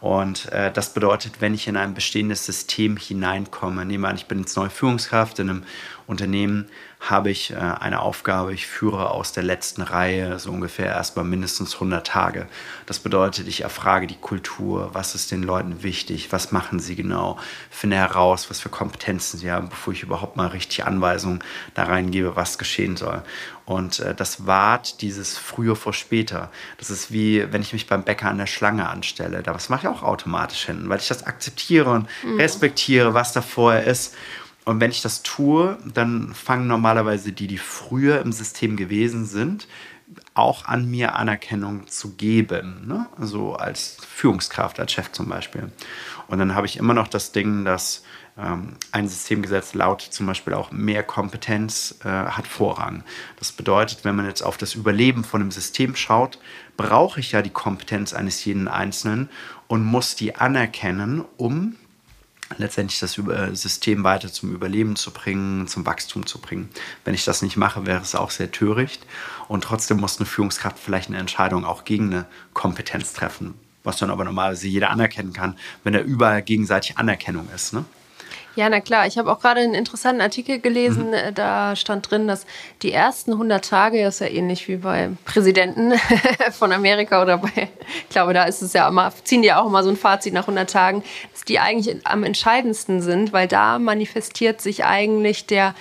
[0.00, 4.26] Und äh, das bedeutet, wenn ich in ein bestehendes System hineinkomme, nehmen wir an, ich
[4.26, 5.64] bin jetzt neue Führungskraft in einem
[6.06, 6.68] Unternehmen,
[7.10, 11.74] habe ich äh, eine Aufgabe, ich führe aus der letzten Reihe so ungefähr erstmal mindestens
[11.74, 12.46] 100 Tage.
[12.86, 17.38] Das bedeutet, ich erfrage die Kultur, was ist den Leuten wichtig, was machen sie genau,
[17.70, 22.36] finde heraus, was für Kompetenzen sie haben, bevor ich überhaupt mal richtig Anweisungen da reingebe,
[22.36, 23.22] was geschehen soll.
[23.66, 26.50] Und äh, das wahrt dieses früher vor später.
[26.78, 29.42] Das ist wie, wenn ich mich beim Bäcker an der Schlange anstelle.
[29.42, 32.38] Das mache ich auch automatisch hin, weil ich das akzeptiere und mhm.
[32.38, 34.14] respektiere, was da vorher ist.
[34.64, 39.68] Und wenn ich das tue, dann fangen normalerweise die, die früher im System gewesen sind,
[40.34, 42.86] auch an mir Anerkennung zu geben.
[42.86, 43.06] Ne?
[43.18, 45.70] Also als Führungskraft, als Chef zum Beispiel.
[46.28, 48.04] Und dann habe ich immer noch das Ding, dass
[48.36, 53.04] ähm, ein Systemgesetz laut zum Beispiel auch mehr Kompetenz äh, hat Vorrang.
[53.38, 56.38] Das bedeutet, wenn man jetzt auf das Überleben von einem System schaut,
[56.76, 59.28] brauche ich ja die Kompetenz eines jeden Einzelnen
[59.68, 61.76] und muss die anerkennen, um
[62.58, 63.14] letztendlich das
[63.60, 66.68] System weiter zum Überleben zu bringen, zum Wachstum zu bringen.
[67.04, 69.06] Wenn ich das nicht mache, wäre es auch sehr töricht.
[69.48, 74.10] Und trotzdem muss eine Führungskraft vielleicht eine Entscheidung auch gegen eine Kompetenz treffen, was dann
[74.10, 77.72] aber normalerweise jeder anerkennen kann, wenn da überall gegenseitig Anerkennung ist.
[77.72, 77.84] Ne?
[78.56, 79.06] Ja, na klar.
[79.06, 81.10] Ich habe auch gerade einen interessanten Artikel gelesen.
[81.10, 81.34] Mhm.
[81.34, 82.46] Da stand drin, dass
[82.82, 85.92] die ersten 100 Tage, das ist ja ähnlich wie bei Präsidenten
[86.52, 87.68] von Amerika oder bei,
[88.02, 90.42] ich glaube, da ist es ja immer, ziehen die auch immer so ein Fazit nach
[90.42, 95.74] 100 Tagen, dass die eigentlich am entscheidendsten sind, weil da manifestiert sich eigentlich der,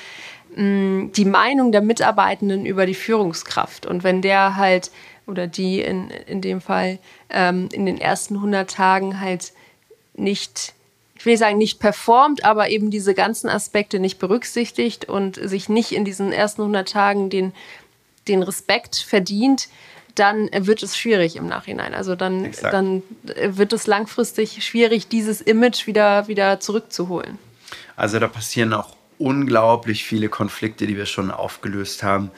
[0.56, 3.86] mh, die Meinung der Mitarbeitenden über die Führungskraft.
[3.86, 4.90] Und wenn der halt,
[5.28, 6.98] oder die in, in dem Fall,
[7.30, 9.54] ähm, in den ersten 100 Tagen halt
[10.16, 10.74] nicht
[11.24, 15.70] ich will nicht sagen, nicht performt, aber eben diese ganzen Aspekte nicht berücksichtigt und sich
[15.70, 17.54] nicht in diesen ersten 100 Tagen den,
[18.28, 19.70] den Respekt verdient,
[20.16, 21.94] dann wird es schwierig im Nachhinein.
[21.94, 27.40] Also dann, dann wird es langfristig schwierig, dieses Image wieder, wieder zurückzuholen.
[27.96, 32.32] Also da passieren auch unglaublich viele Konflikte, die wir schon aufgelöst haben.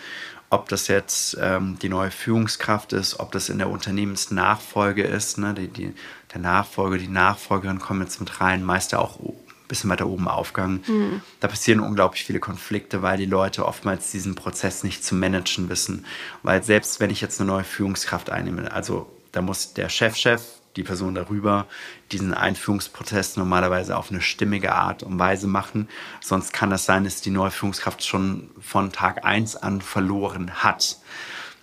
[0.52, 5.56] Ob das jetzt ähm, die neue Führungskraft ist, ob das in der Unternehmensnachfolge ist, ne,
[5.56, 5.96] die, die
[6.36, 9.34] der Nachfolger, die Nachfolgerin kommen jetzt mit rein, meist auch ein
[9.70, 10.84] bisschen weiter oben aufgegangen.
[10.86, 11.22] Mhm.
[11.40, 16.06] Da passieren unglaublich viele Konflikte, weil die Leute oftmals diesen Prozess nicht zu managen wissen.
[16.44, 20.44] Weil selbst wenn ich jetzt eine neue Führungskraft einnehme, also da muss der Chefchef, -Chef,
[20.76, 21.68] die Person darüber,
[22.12, 25.88] diesen Einführungsprozess normalerweise auf eine stimmige Art und Weise machen.
[26.22, 30.98] Sonst kann das sein, dass die neue Führungskraft schon von Tag 1 an verloren hat.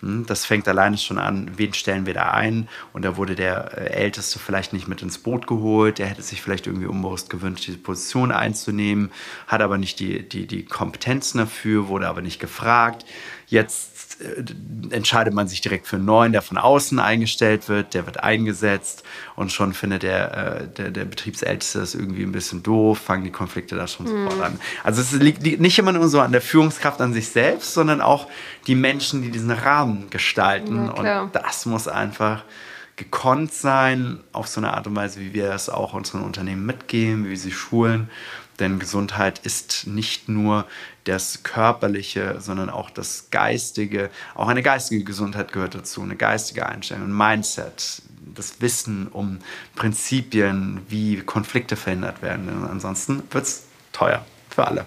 [0.03, 2.67] Hm, das fängt alleine schon an, wen stellen wir da ein?
[2.91, 5.97] Und da wurde der äh, Älteste vielleicht nicht mit ins Boot geholt.
[5.97, 9.11] Der hätte sich vielleicht irgendwie unbewusst gewünscht, diese Position einzunehmen,
[9.47, 13.05] hat aber nicht die, die, die Kompetenzen dafür, wurde aber nicht gefragt.
[13.47, 14.43] Jetzt äh,
[14.93, 19.03] entscheidet man sich direkt für einen neuen, der von außen eingestellt wird, der wird eingesetzt
[19.35, 23.31] und schon findet der, äh, der, der Betriebsälteste das irgendwie ein bisschen doof, fangen die
[23.31, 24.25] Konflikte da schon mhm.
[24.25, 24.59] sofort an.
[24.83, 28.01] Also es liegt, liegt nicht immer nur so an der Führungskraft an sich selbst, sondern
[28.01, 28.27] auch
[28.67, 30.91] die Menschen, die diesen Rahmen gestalten.
[31.03, 32.43] Ja, und das muss einfach
[32.95, 37.25] gekonnt sein, auf so eine Art und Weise, wie wir es auch unseren Unternehmen mitgeben,
[37.25, 38.09] wie wir sie schulen.
[38.59, 40.65] Denn Gesundheit ist nicht nur
[41.05, 44.09] das Körperliche, sondern auch das Geistige.
[44.35, 48.01] Auch eine geistige Gesundheit gehört dazu, eine geistige Einstellung, ein Mindset,
[48.35, 49.39] das Wissen um
[49.75, 52.47] Prinzipien, wie Konflikte verhindert werden.
[52.47, 54.85] Denn ansonsten wird es teuer für alle.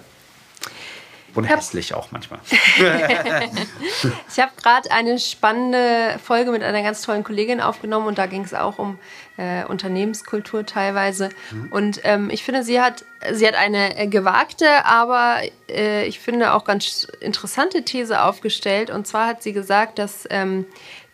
[1.36, 2.40] Und hässlich auch manchmal.
[2.48, 8.42] ich habe gerade eine spannende Folge mit einer ganz tollen Kollegin aufgenommen und da ging
[8.42, 8.98] es auch um
[9.36, 11.28] äh, Unternehmenskultur teilweise.
[11.50, 11.72] Mhm.
[11.72, 16.54] Und ähm, ich finde, sie hat, sie hat eine äh, gewagte, aber äh, ich finde
[16.54, 18.90] auch ganz interessante These aufgestellt.
[18.90, 20.64] Und zwar hat sie gesagt, dass ähm,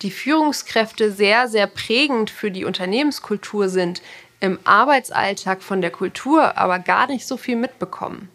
[0.02, 4.02] die Führungskräfte sehr, sehr prägend für die Unternehmenskultur sind,
[4.40, 8.28] im Arbeitsalltag von der Kultur aber gar nicht so viel mitbekommen.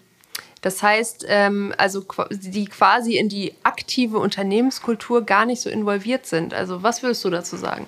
[0.62, 6.54] Das heißt, ähm, also die quasi in die aktive Unternehmenskultur gar nicht so involviert sind.
[6.54, 7.88] Also was würdest du dazu sagen?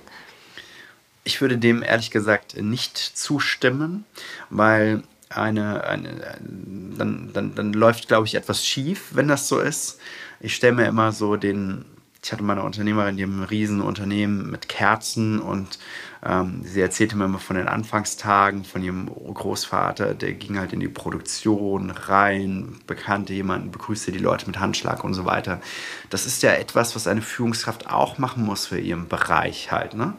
[1.23, 4.05] Ich würde dem ehrlich gesagt nicht zustimmen,
[4.49, 9.99] weil eine, eine dann, dann, dann läuft, glaube ich, etwas schief, wenn das so ist.
[10.39, 11.85] Ich stelle mir immer so den,
[12.21, 15.79] ich hatte meine Unternehmerin, die haben ein Riesenunternehmen mit Kerzen und
[16.23, 20.81] ähm, sie erzählte mir immer von den Anfangstagen, von ihrem Großvater, der ging halt in
[20.81, 25.61] die Produktion rein, bekannte jemanden, begrüßte die Leute mit Handschlag und so weiter.
[26.09, 29.93] Das ist ja etwas, was eine Führungskraft auch machen muss für ihren Bereich halt.
[29.93, 30.13] Ne?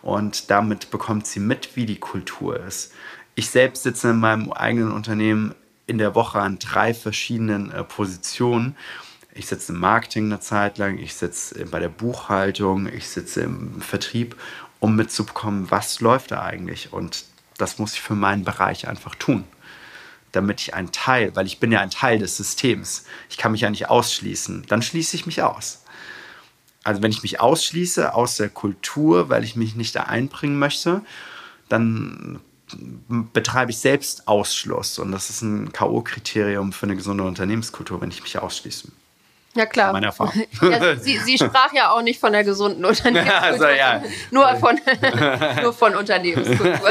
[0.00, 2.92] Und damit bekommt sie mit, wie die Kultur ist.
[3.34, 5.54] Ich selbst sitze in meinem eigenen Unternehmen
[5.86, 8.76] in der Woche an drei verschiedenen äh, Positionen
[9.34, 13.80] ich sitze im Marketing eine Zeit lang, ich sitze bei der Buchhaltung, ich sitze im
[13.80, 14.36] Vertrieb
[14.80, 16.92] um mitzubekommen, was läuft da eigentlich.
[16.92, 17.24] Und
[17.56, 19.44] das muss ich für meinen Bereich einfach tun,
[20.32, 23.62] damit ich ein Teil, weil ich bin ja ein Teil des Systems, ich kann mich
[23.62, 25.84] ja nicht ausschließen, dann schließe ich mich aus.
[26.84, 31.02] Also wenn ich mich ausschließe aus der Kultur, weil ich mich nicht da einbringen möchte,
[31.68, 32.40] dann
[33.32, 34.98] betreibe ich selbst Ausschluss.
[34.98, 38.88] Und das ist ein K.O.-Kriterium für eine gesunde Unternehmenskultur, wenn ich mich ausschließe.
[39.54, 39.92] Ja, klar.
[39.92, 40.32] Meine Erfahrung.
[40.62, 43.42] Ja, sie, sie, sprach ja auch nicht von der gesunden Unternehmenskultur.
[43.42, 44.02] Also, ja.
[44.30, 44.80] nur, von,
[45.62, 46.90] nur von Unternehmenskultur.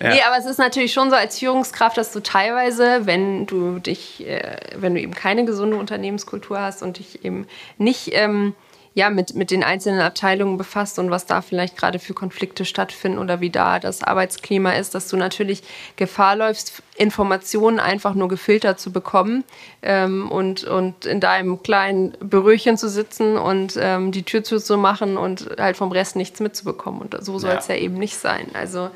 [0.00, 0.08] ja.
[0.08, 4.26] Nee, aber es ist natürlich schon so als Führungskraft, dass du teilweise, wenn du dich,
[4.26, 8.54] äh, wenn du eben keine gesunde Unternehmenskultur hast und dich eben nicht ähm,
[8.94, 13.18] ja, mit, mit den einzelnen Abteilungen befasst und was da vielleicht gerade für Konflikte stattfinden
[13.18, 15.62] oder wie da das Arbeitsklima ist, dass du natürlich
[15.96, 19.44] Gefahr läufst, Informationen einfach nur gefiltert zu bekommen
[19.80, 25.48] ähm, und, und in deinem kleinen Büröchen zu sitzen und ähm, die Tür zuzumachen und
[25.58, 27.00] halt vom Rest nichts mitzubekommen.
[27.00, 27.74] Und so soll es ja.
[27.74, 28.48] ja eben nicht sein.
[28.52, 28.90] Also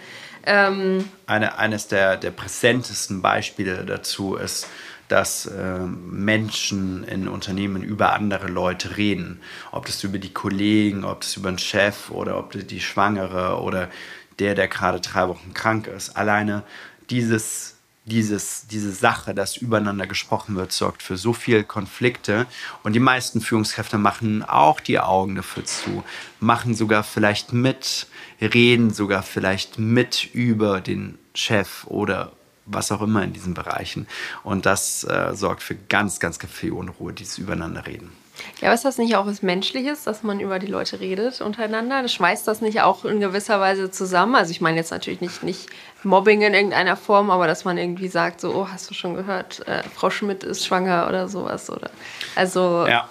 [0.45, 4.69] ähm, Eine, eines der, der präsentesten Beispiele dazu ist,
[5.09, 9.41] dass äh, Menschen in Unternehmen über andere Leute reden.
[9.73, 13.61] Ob das über die Kollegen, ob das über den Chef oder ob das die Schwangere
[13.61, 13.89] oder
[14.39, 16.17] der, der gerade drei Wochen krank ist.
[16.17, 16.63] Alleine
[17.11, 22.47] dieses, dieses, diese Sache, dass übereinander gesprochen wird, sorgt für so viele Konflikte.
[22.83, 26.05] Und die meisten Führungskräfte machen auch die Augen dafür zu,
[26.41, 28.07] machen sogar vielleicht mit,
[28.41, 32.33] reden sogar vielleicht mit über den Chef oder
[32.67, 34.07] was auch immer in diesen Bereichen.
[34.45, 38.13] Und das äh, sorgt für ganz, ganz viel Unruhe, dieses Übereinanderreden.
[38.61, 42.03] Ja, aber ist das nicht auch was Menschliches, dass man über die Leute redet untereinander?
[42.03, 44.35] Das schmeißt das nicht auch in gewisser Weise zusammen?
[44.35, 45.69] Also ich meine jetzt natürlich nicht, nicht
[46.03, 49.67] Mobbing in irgendeiner Form, aber dass man irgendwie sagt, so, oh, hast du schon gehört,
[49.67, 51.91] äh, Frau Schmidt ist schwanger oder sowas, oder?
[52.35, 53.09] Also ja.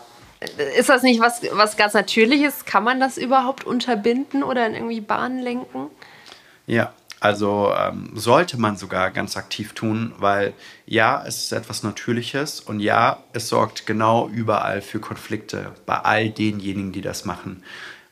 [0.78, 2.65] ist das nicht was, was ganz Natürliches?
[2.65, 5.88] Kann man das überhaupt unterbinden oder in irgendwie Bahnen lenken?
[6.68, 6.94] Ja,
[7.26, 10.54] also ähm, sollte man sogar ganz aktiv tun, weil
[10.86, 16.30] ja, es ist etwas Natürliches und ja, es sorgt genau überall für Konflikte bei all
[16.30, 17.64] denjenigen, die das machen.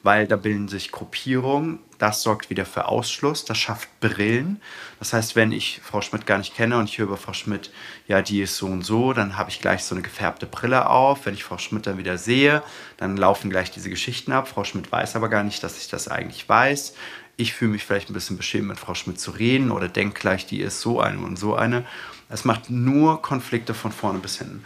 [0.02, 4.62] Weil da bilden sich Gruppierungen, das sorgt wieder für Ausschluss, das schafft Brillen.
[5.00, 7.72] Das heißt, wenn ich Frau Schmidt gar nicht kenne und ich höre über Frau Schmidt,
[8.10, 11.26] ja, die ist so und so, dann habe ich gleich so eine gefärbte Brille auf.
[11.26, 12.62] Wenn ich Frau Schmidt dann wieder sehe,
[12.98, 14.50] dann laufen gleich diese Geschichten ab.
[14.50, 16.94] Frau Schmidt weiß aber gar nicht, dass ich das eigentlich weiß
[17.36, 20.46] ich fühle mich vielleicht ein bisschen beschämt, mit Frau Schmidt zu reden oder denke gleich,
[20.46, 21.84] die ist so eine und so eine.
[22.30, 24.64] Es macht nur Konflikte von vorne bis hinten.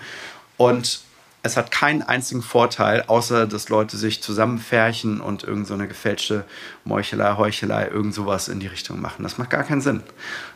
[0.57, 0.99] Und
[1.47, 6.45] es hat keinen einzigen Vorteil, außer dass Leute sich zusammenfärchen und irgend so eine gefälschte
[6.83, 9.23] Meuchelei, Heuchelei, irgend sowas in die Richtung machen.
[9.23, 10.03] Das macht gar keinen Sinn.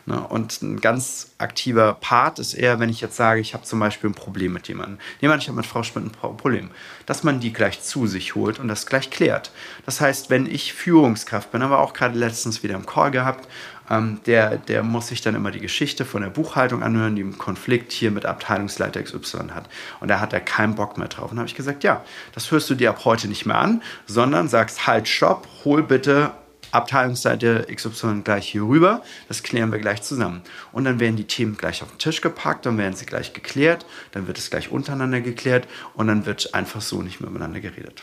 [0.06, 0.20] Ne?
[0.20, 4.10] Und ein ganz aktiver Part ist eher, wenn ich jetzt sage, ich habe zum Beispiel
[4.10, 4.98] ein Problem mit jemandem.
[5.20, 6.70] Jemand, ich habe mit Frau Schmidt ein Problem.
[7.06, 9.50] Dass man die gleich zu sich holt und das gleich klärt.
[9.86, 13.48] Das heißt, wenn ich Führungskraft bin, aber auch gerade letztens wieder im Call gehabt
[13.92, 17.38] ähm, der, der muss sich dann immer die Geschichte von der Buchhaltung anhören, die einen
[17.38, 19.68] Konflikt hier mit Abteilungsleiter XY hat.
[20.00, 21.30] Und da hat er keinen Bock mehr drauf.
[21.30, 22.02] Und da habe ich gesagt, ja,
[22.34, 26.30] das hörst du dir ab heute nicht mehr an, sondern sagst, halt, stopp, hol bitte
[26.72, 29.02] Abteilungsseite XY gleich hier rüber.
[29.28, 30.42] Das klären wir gleich zusammen.
[30.72, 33.86] Und dann werden die Themen gleich auf den Tisch gepackt, dann werden sie gleich geklärt,
[34.12, 38.02] dann wird es gleich untereinander geklärt und dann wird einfach so nicht mehr miteinander geredet.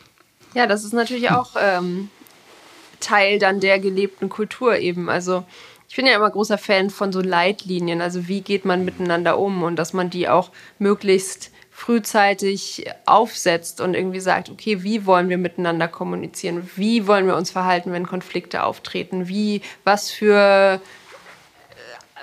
[0.54, 2.10] Ja, das ist natürlich auch ähm,
[3.00, 5.10] Teil dann der gelebten Kultur eben.
[5.10, 5.46] Also
[5.88, 9.64] ich bin ja immer großer Fan von so Leitlinien, also wie geht man miteinander um
[9.64, 15.38] und dass man die auch möglichst frühzeitig aufsetzt und irgendwie sagt, okay, wie wollen wir
[15.38, 16.70] miteinander kommunizieren?
[16.76, 19.30] Wie wollen wir uns verhalten, wenn Konflikte auftreten?
[19.30, 20.82] Wie, was für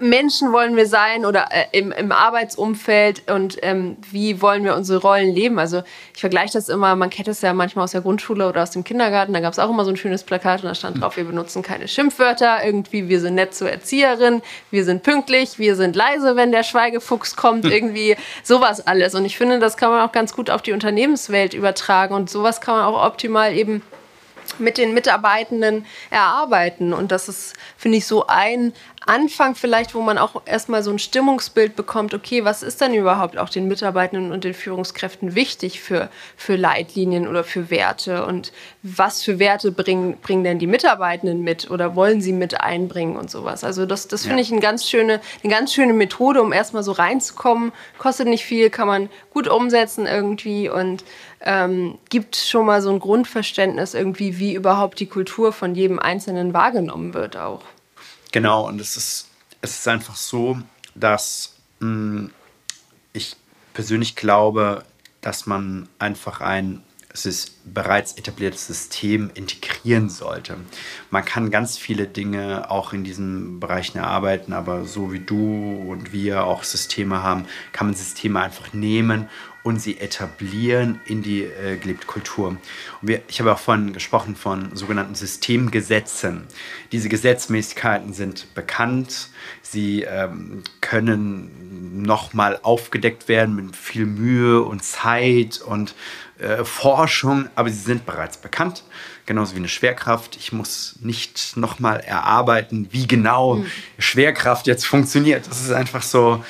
[0.01, 5.01] Menschen wollen wir sein oder äh, im, im Arbeitsumfeld und ähm, wie wollen wir unsere
[5.01, 5.59] Rollen leben.
[5.59, 5.83] Also
[6.15, 8.85] ich vergleiche das immer, man kennt es ja manchmal aus der Grundschule oder aus dem
[8.85, 11.25] Kindergarten, da gab es auch immer so ein schönes Plakat und da stand drauf, wir
[11.25, 16.37] benutzen keine Schimpfwörter, irgendwie wir sind nett zur Erzieherin, wir sind pünktlich, wir sind leise,
[16.37, 19.15] wenn der Schweigefuchs kommt, irgendwie sowas alles.
[19.15, 22.61] Und ich finde, das kann man auch ganz gut auf die Unternehmenswelt übertragen und sowas
[22.61, 23.83] kann man auch optimal eben
[24.59, 26.93] mit den Mitarbeitenden erarbeiten.
[26.93, 28.73] Und das ist, finde ich, so ein
[29.07, 33.38] Anfang vielleicht, wo man auch erstmal so ein Stimmungsbild bekommt, okay, was ist denn überhaupt
[33.38, 39.23] auch den Mitarbeitenden und den Führungskräften wichtig für, für Leitlinien oder für Werte und was
[39.23, 43.62] für Werte bringen, bringen denn die Mitarbeitenden mit oder wollen sie mit einbringen und sowas.
[43.62, 44.42] Also das, das finde ja.
[44.42, 47.73] ich eine ganz, schöne, eine ganz schöne Methode, um erstmal so reinzukommen.
[47.99, 51.05] Kostet nicht viel, kann man gut umsetzen irgendwie und
[51.42, 56.53] ähm, gibt schon mal so ein Grundverständnis irgendwie, wie überhaupt die Kultur von jedem Einzelnen
[56.53, 57.62] wahrgenommen wird auch.
[58.37, 59.31] Genau, und es ist,
[59.62, 60.59] es ist einfach so,
[60.94, 62.31] dass mh, hm,
[63.14, 63.35] ich
[63.72, 64.85] persönlich glaube,
[65.22, 66.83] dass man einfach ein
[67.16, 70.59] es ist bereits etabliertes System integrieren sollte.
[71.11, 76.12] Man kann ganz viele Dinge auch in diesen Bereichen erarbeiten, aber so wie du und
[76.12, 79.31] wir auch Systeme haben, kann man Systeme einfach nehmen
[79.67, 82.57] und sie etablieren in die äh, gelebte Kultur.
[83.03, 86.45] Wir, ich habe auch vorhin gesprochen von sogenannten Systemgesetzen.
[86.93, 89.29] Diese Gesetzmäßigkeiten sind bekannt,
[89.63, 95.97] sie ähm, können nochmal aufgedeckt werden mit viel Mühe und Zeit und
[96.39, 98.85] äh, Forschung, aber sie sind bereits bekannt,
[99.25, 100.37] genauso wie eine Schwerkraft.
[100.37, 103.67] Ich muss nicht nochmal erarbeiten, wie genau mhm.
[103.99, 105.49] Schwerkraft jetzt funktioniert.
[105.49, 106.45] Das ist einfach so,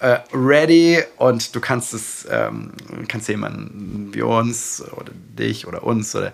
[0.00, 2.72] äh, ready und du kannst es, ähm,
[3.08, 6.32] kannst jemanden wie uns oder dich oder uns oder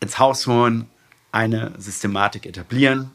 [0.00, 0.88] ins Haus holen,
[1.32, 3.10] eine Systematik etablieren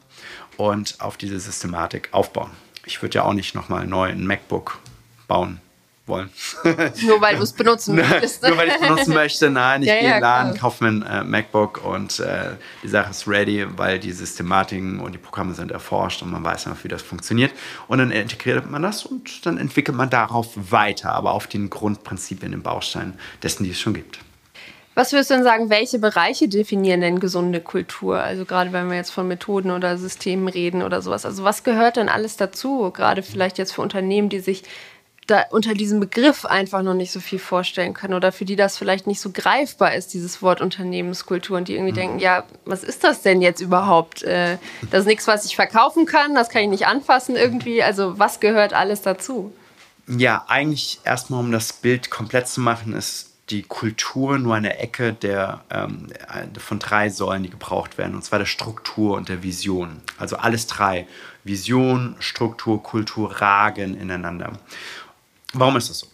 [0.56, 2.50] und auf diese Systematik aufbauen.
[2.86, 4.78] Ich würde ja auch nicht nochmal neu ein MacBook
[5.26, 5.60] bauen
[6.06, 6.30] wollen.
[7.02, 8.42] Nur weil du es benutzen möchtest.
[8.42, 9.50] Nur weil ich es benutzen möchte.
[9.50, 12.50] Nein, ich ja, gehe in den Laden, kaufe mir ein äh, MacBook und äh,
[12.82, 16.66] die Sache ist ready, weil die Systematiken und die Programme sind erforscht und man weiß
[16.66, 17.52] einfach, wie das funktioniert.
[17.88, 22.52] Und dann integriert man das und dann entwickelt man darauf weiter, aber auf den Grundprinzipien,
[22.52, 24.18] den Bausteinen dessen, die es schon gibt.
[24.96, 28.22] Was würdest du denn sagen, welche Bereiche definieren denn gesunde Kultur?
[28.22, 31.26] Also gerade wenn wir jetzt von Methoden oder Systemen reden oder sowas.
[31.26, 32.92] Also was gehört denn alles dazu?
[32.92, 34.62] Gerade vielleicht jetzt für Unternehmen, die sich
[35.26, 38.76] da unter diesem Begriff einfach noch nicht so viel vorstellen können oder für die das
[38.76, 41.96] vielleicht nicht so greifbar ist, dieses Wort Unternehmenskultur und die irgendwie mhm.
[41.96, 44.22] denken, ja, was ist das denn jetzt überhaupt?
[44.22, 44.58] Äh,
[44.90, 47.82] das ist nichts, was ich verkaufen kann, das kann ich nicht anfassen irgendwie.
[47.82, 49.52] Also was gehört alles dazu?
[50.06, 55.12] Ja, eigentlich erstmal, um das Bild komplett zu machen, ist die Kultur nur eine Ecke
[55.12, 56.08] der, ähm,
[56.58, 60.00] von drei Säulen, die gebraucht werden, und zwar der Struktur und der Vision.
[60.18, 61.06] Also alles drei.
[61.44, 64.52] Vision, Struktur, Kultur ragen ineinander.
[65.54, 66.06] Warum ist das so?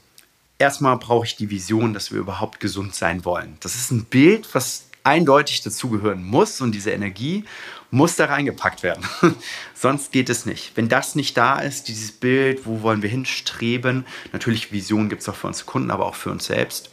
[0.58, 3.56] Erstmal brauche ich die Vision, dass wir überhaupt gesund sein wollen.
[3.60, 7.44] Das ist ein Bild, was eindeutig dazugehören muss und diese Energie
[7.90, 9.04] muss da reingepackt werden.
[9.74, 10.76] Sonst geht es nicht.
[10.76, 15.28] Wenn das nicht da ist, dieses Bild, wo wollen wir hinstreben, natürlich Vision gibt es
[15.28, 16.90] auch für unsere Kunden, aber auch für uns selbst,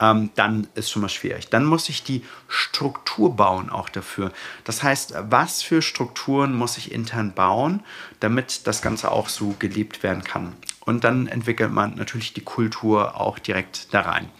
[0.00, 1.48] ähm, dann ist schon mal schwierig.
[1.48, 4.32] Dann muss ich die Struktur bauen auch dafür.
[4.64, 7.82] Das heißt, was für Strukturen muss ich intern bauen,
[8.20, 10.52] damit das Ganze auch so gelebt werden kann.
[10.86, 14.30] Und dann entwickelt man natürlich die Kultur auch direkt da rein.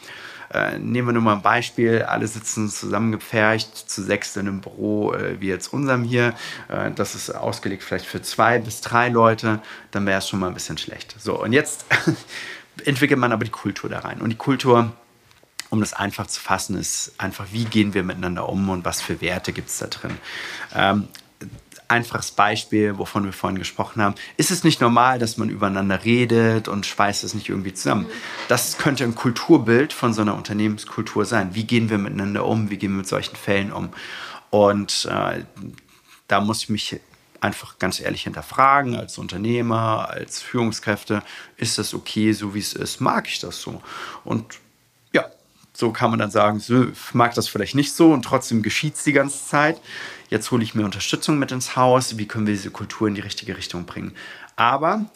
[0.52, 2.02] Äh, nehmen wir nur mal ein Beispiel.
[2.02, 6.34] Alle sitzen zusammengepfercht zu sechs in einem Büro, äh, wie jetzt unserem hier.
[6.68, 9.60] Äh, das ist ausgelegt vielleicht für zwei bis drei Leute.
[9.90, 11.16] Dann wäre es schon mal ein bisschen schlecht.
[11.18, 11.84] So, und jetzt
[12.84, 14.20] entwickelt man aber die Kultur da rein.
[14.20, 14.92] Und die Kultur,
[15.70, 19.20] um das einfach zu fassen, ist einfach, wie gehen wir miteinander um und was für
[19.20, 20.16] Werte gibt es da drin.
[20.74, 21.08] Ähm,
[21.88, 24.14] einfaches Beispiel, wovon wir vorhin gesprochen haben.
[24.36, 28.06] Ist es nicht normal, dass man übereinander redet und schweißt es nicht irgendwie zusammen?
[28.48, 31.54] Das könnte ein Kulturbild von so einer Unternehmenskultur sein.
[31.54, 32.70] Wie gehen wir miteinander um?
[32.70, 33.90] Wie gehen wir mit solchen Fällen um?
[34.50, 35.44] Und äh,
[36.28, 37.00] da muss ich mich
[37.40, 41.22] einfach ganz ehrlich hinterfragen, als Unternehmer, als Führungskräfte,
[41.56, 43.00] ist das okay, so wie es ist?
[43.00, 43.82] Mag ich das so?
[44.24, 44.58] Und
[45.12, 45.26] ja,
[45.72, 46.62] so kann man dann sagen,
[47.12, 49.80] mag das vielleicht nicht so und trotzdem geschieht es die ganze Zeit
[50.28, 53.20] jetzt hole ich mir Unterstützung mit ins Haus, wie können wir diese Kultur in die
[53.20, 54.12] richtige Richtung bringen.
[54.56, 55.06] Aber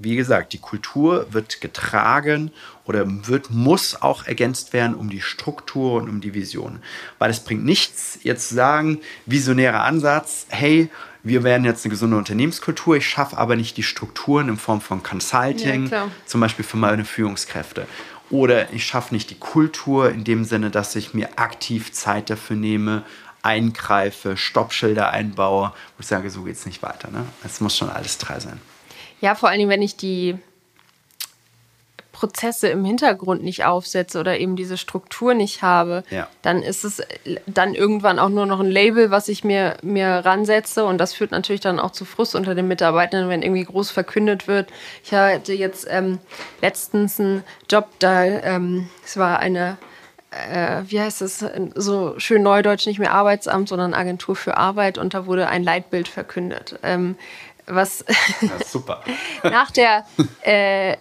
[0.00, 2.52] wie gesagt, die Kultur wird getragen
[2.84, 6.80] oder wird, muss auch ergänzt werden um die Struktur und um die Vision.
[7.18, 10.88] Weil es bringt nichts, jetzt zu sagen, visionärer Ansatz, hey,
[11.24, 15.02] wir werden jetzt eine gesunde Unternehmenskultur, ich schaffe aber nicht die Strukturen in Form von
[15.02, 17.86] Consulting, ja, zum Beispiel für meine Führungskräfte.
[18.30, 22.56] Oder ich schaffe nicht die Kultur in dem Sinne, dass ich mir aktiv Zeit dafür
[22.56, 23.04] nehme,
[23.48, 27.10] eingreife, Stoppschilder einbaue, wo ich sage, so geht es nicht weiter.
[27.10, 27.24] Ne?
[27.44, 28.60] Es muss schon alles drei sein.
[29.22, 30.38] Ja, vor allen Dingen, wenn ich die
[32.12, 36.28] Prozesse im Hintergrund nicht aufsetze oder eben diese Struktur nicht habe, ja.
[36.42, 37.00] dann ist es
[37.46, 40.84] dann irgendwann auch nur noch ein Label, was ich mir, mir ransetze.
[40.84, 44.46] Und das führt natürlich dann auch zu Frust unter den Mitarbeitern, wenn irgendwie groß verkündet
[44.46, 44.68] wird.
[45.04, 46.18] Ich hatte jetzt ähm,
[46.60, 49.78] letztens einen Job, da ähm, es war eine
[50.30, 55.14] äh, wie heißt es, so schön neudeutsch, nicht mehr Arbeitsamt, sondern Agentur für Arbeit und
[55.14, 56.78] da wurde ein Leitbild verkündet.
[56.82, 57.16] Ähm,
[57.70, 58.04] was
[58.40, 59.02] ja, super.
[59.42, 60.04] nach der
[60.42, 60.96] äh,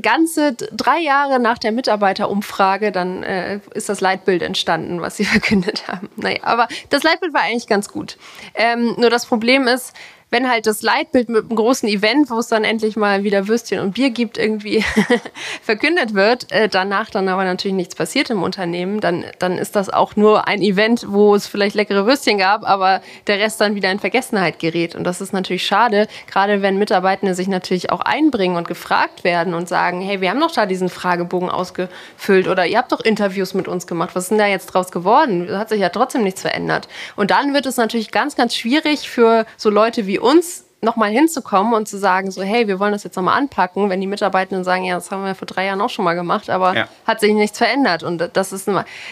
[0.00, 5.88] ganze drei Jahre nach der Mitarbeiterumfrage, dann äh, ist das Leitbild entstanden, was sie verkündet
[5.88, 6.08] haben.
[6.16, 8.18] Naja, aber das Leitbild war eigentlich ganz gut.
[8.54, 9.94] Ähm, nur das Problem ist,
[10.32, 13.80] wenn halt das Leitbild mit einem großen Event, wo es dann endlich mal wieder Würstchen
[13.80, 14.82] und Bier gibt, irgendwie
[15.62, 19.90] verkündet wird, äh, danach dann aber natürlich nichts passiert im Unternehmen, dann, dann ist das
[19.90, 23.92] auch nur ein Event, wo es vielleicht leckere Würstchen gab, aber der Rest dann wieder
[23.92, 24.94] in Vergessenheit gerät.
[24.94, 29.52] Und das ist natürlich schade, gerade wenn Mitarbeitende sich natürlich auch einbringen und gefragt werden
[29.52, 33.52] und sagen, hey, wir haben doch da diesen Fragebogen ausgefüllt oder ihr habt doch Interviews
[33.52, 35.54] mit uns gemacht, was ist denn da jetzt draus geworden?
[35.58, 36.88] Hat sich ja trotzdem nichts verändert.
[37.16, 41.74] Und dann wird es natürlich ganz, ganz schwierig für so Leute wie uns nochmal hinzukommen
[41.74, 44.84] und zu sagen, so, hey, wir wollen das jetzt nochmal anpacken, wenn die Mitarbeitenden sagen,
[44.84, 46.88] ja, das haben wir vor drei Jahren auch schon mal gemacht, aber ja.
[47.06, 48.02] hat sich nichts verändert.
[48.02, 48.68] Und das ist,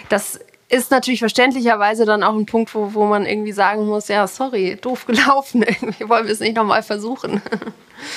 [0.08, 4.26] das ist natürlich verständlicherweise dann auch ein Punkt, wo, wo man irgendwie sagen muss, ja,
[4.26, 7.40] sorry, doof gelaufen, irgendwie wollen wir es nicht nochmal versuchen.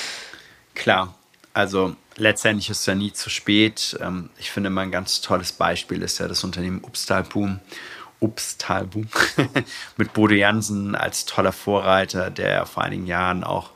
[0.74, 1.14] Klar,
[1.52, 3.96] also letztendlich ist es ja nie zu spät.
[4.00, 7.60] Ähm, ich finde immer ein ganz tolles Beispiel ist ja das Unternehmen Upstal Boom
[8.20, 9.04] Obsttalbuch
[9.96, 13.70] mit Bodo Jansen als toller Vorreiter, der vor einigen Jahren auch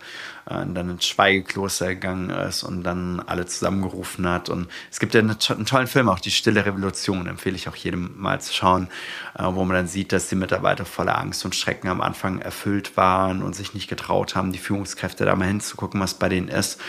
[0.49, 4.49] äh, dann ins Schweigekloster gegangen ist und dann alle zusammengerufen hat.
[4.49, 7.77] Und es gibt ja einen, einen tollen Film, auch Die Stille Revolution, empfehle ich auch
[7.77, 8.89] jedem mal zu schauen,
[9.39, 12.97] äh, wo man dann sieht, dass die Mitarbeiter voller Angst und Schrecken am Anfang erfüllt
[12.97, 16.81] waren und sich nicht getraut haben, die Führungskräfte da mal hinzugucken, was bei denen ist.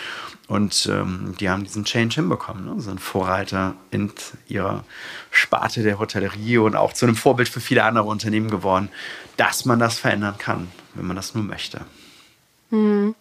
[0.50, 2.82] Und ähm, die haben diesen Change hinbekommen, ne?
[2.82, 4.12] sind Vorreiter in
[4.48, 4.84] ihrer
[5.30, 8.90] Sparte der Hotellerie und auch zu einem Vorbild für viele andere Unternehmen geworden,
[9.38, 11.82] dass man das verändern kann, wenn man das nur möchte.
[12.72, 13.16] Hm.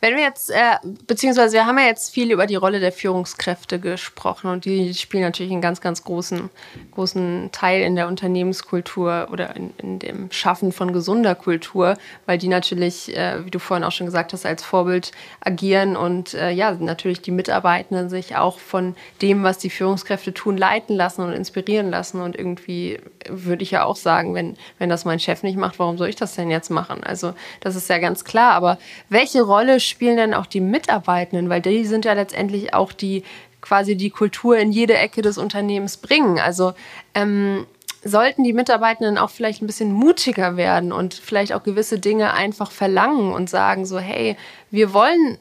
[0.00, 0.76] Wenn wir jetzt, äh,
[1.06, 5.24] beziehungsweise wir haben ja jetzt viel über die Rolle der Führungskräfte gesprochen und die spielen
[5.24, 6.48] natürlich einen ganz, ganz großen,
[6.92, 12.48] großen Teil in der Unternehmenskultur oder in, in dem Schaffen von gesunder Kultur, weil die
[12.48, 16.72] natürlich, äh, wie du vorhin auch schon gesagt hast, als Vorbild agieren und äh, ja,
[16.72, 21.90] natürlich die Mitarbeitenden sich auch von dem, was die Führungskräfte tun, leiten lassen und inspirieren
[21.90, 25.78] lassen und irgendwie würde ich ja auch sagen, wenn, wenn das mein Chef nicht macht,
[25.78, 27.04] warum soll ich das denn jetzt machen?
[27.04, 31.48] Also das ist ja ganz klar, aber welche Rolle spielen denn auch die Mitarbeitenden?
[31.48, 33.24] Weil die sind ja letztendlich auch die
[33.60, 36.38] quasi die Kultur in jede Ecke des Unternehmens bringen.
[36.38, 36.74] Also
[37.14, 37.66] ähm,
[38.04, 42.70] sollten die Mitarbeitenden auch vielleicht ein bisschen mutiger werden und vielleicht auch gewisse Dinge einfach
[42.70, 44.36] verlangen und sagen so, hey,
[44.70, 45.38] wir wollen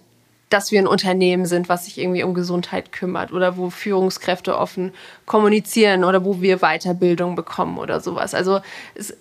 [0.53, 4.93] dass wir ein Unternehmen sind, was sich irgendwie um Gesundheit kümmert oder wo Führungskräfte offen
[5.25, 8.35] kommunizieren oder wo wir Weiterbildung bekommen oder sowas.
[8.35, 8.61] Also
[8.93, 9.17] es,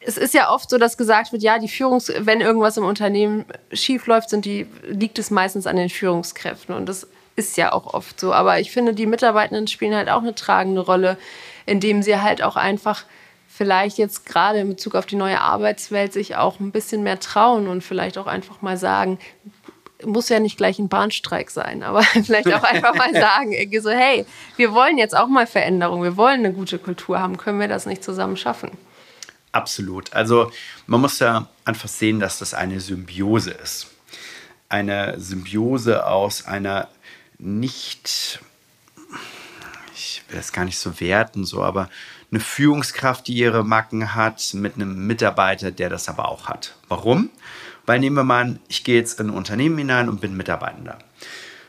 [0.00, 3.44] es ist ja oft so, dass gesagt wird, ja, die Führungs, wenn irgendwas im Unternehmen
[3.72, 6.74] schief läuft, sind die, liegt es meistens an den Führungskräften.
[6.74, 8.32] Und das ist ja auch oft so.
[8.32, 11.18] Aber ich finde, die Mitarbeitenden spielen halt auch eine tragende Rolle,
[11.66, 13.04] indem sie halt auch einfach
[13.46, 17.68] vielleicht jetzt gerade in Bezug auf die neue Arbeitswelt sich auch ein bisschen mehr trauen
[17.68, 19.18] und vielleicht auch einfach mal sagen,
[20.02, 24.24] muss ja nicht gleich ein Bahnstreik sein, aber vielleicht auch einfach mal sagen, so, hey,
[24.56, 27.84] wir wollen jetzt auch mal Veränderung, wir wollen eine gute Kultur haben, können wir das
[27.84, 28.70] nicht zusammen schaffen?
[29.52, 30.12] Absolut.
[30.12, 30.52] Also
[30.86, 33.88] man muss ja einfach sehen, dass das eine Symbiose ist.
[34.68, 36.88] Eine Symbiose aus einer
[37.38, 38.40] nicht,
[39.94, 41.88] ich will das gar nicht so werten, so, aber
[42.30, 46.76] eine Führungskraft, die ihre Macken hat, mit einem Mitarbeiter, der das aber auch hat.
[46.86, 47.30] Warum?
[47.86, 50.98] Weil nehmen wir mal ich gehe jetzt in ein Unternehmen hinein und bin Mitarbeitender.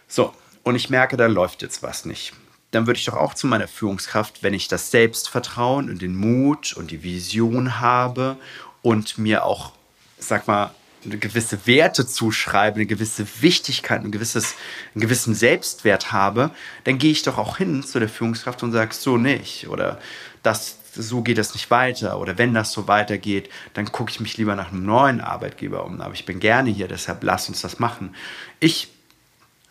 [0.08, 2.34] So, und ich merke, da läuft jetzt was nicht
[2.72, 6.74] dann würde ich doch auch zu meiner Führungskraft, wenn ich das Selbstvertrauen und den Mut
[6.74, 8.38] und die Vision habe
[8.82, 9.74] und mir auch,
[10.18, 10.72] sag mal,
[11.04, 14.56] eine gewisse Werte zuschreibe, eine gewisse Wichtigkeit, ein gewisses,
[14.94, 16.52] einen gewissen Selbstwert habe,
[16.84, 20.00] dann gehe ich doch auch hin zu der Führungskraft und sage, so nicht oder
[20.44, 24.38] das, so geht das nicht weiter oder wenn das so weitergeht, dann gucke ich mich
[24.38, 26.02] lieber nach einem neuen Arbeitgeber um.
[26.02, 28.16] Aber ich bin gerne hier, deshalb lass uns das machen.
[28.60, 28.90] Ich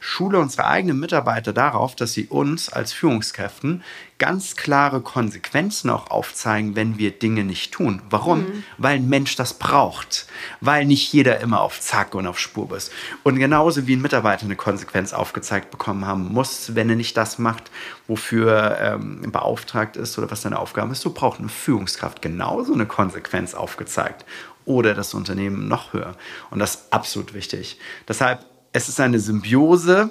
[0.01, 3.85] schule unsere eigenen Mitarbeiter darauf, dass sie uns als Führungskräften
[4.19, 8.03] ganz klare Konsequenzen auch aufzeigen, wenn wir Dinge nicht tun.
[8.11, 8.41] Warum?
[8.41, 8.65] Mhm.
[8.79, 10.27] Weil ein Mensch das braucht.
[10.61, 12.93] Weil nicht jeder immer auf Zack und auf Spur ist.
[13.23, 17.39] Und genauso wie ein Mitarbeiter eine Konsequenz aufgezeigt bekommen haben muss, wenn er nicht das
[17.39, 17.71] macht,
[18.09, 22.87] wofür ähm, beauftragt ist oder was seine Aufgabe ist, so braucht eine Führungskraft genauso eine
[22.87, 24.27] Konsequenz aufgezeigt.
[24.67, 26.15] Oder das Unternehmen noch höher.
[26.51, 27.79] Und das ist absolut wichtig.
[28.07, 30.11] Deshalb es ist eine Symbiose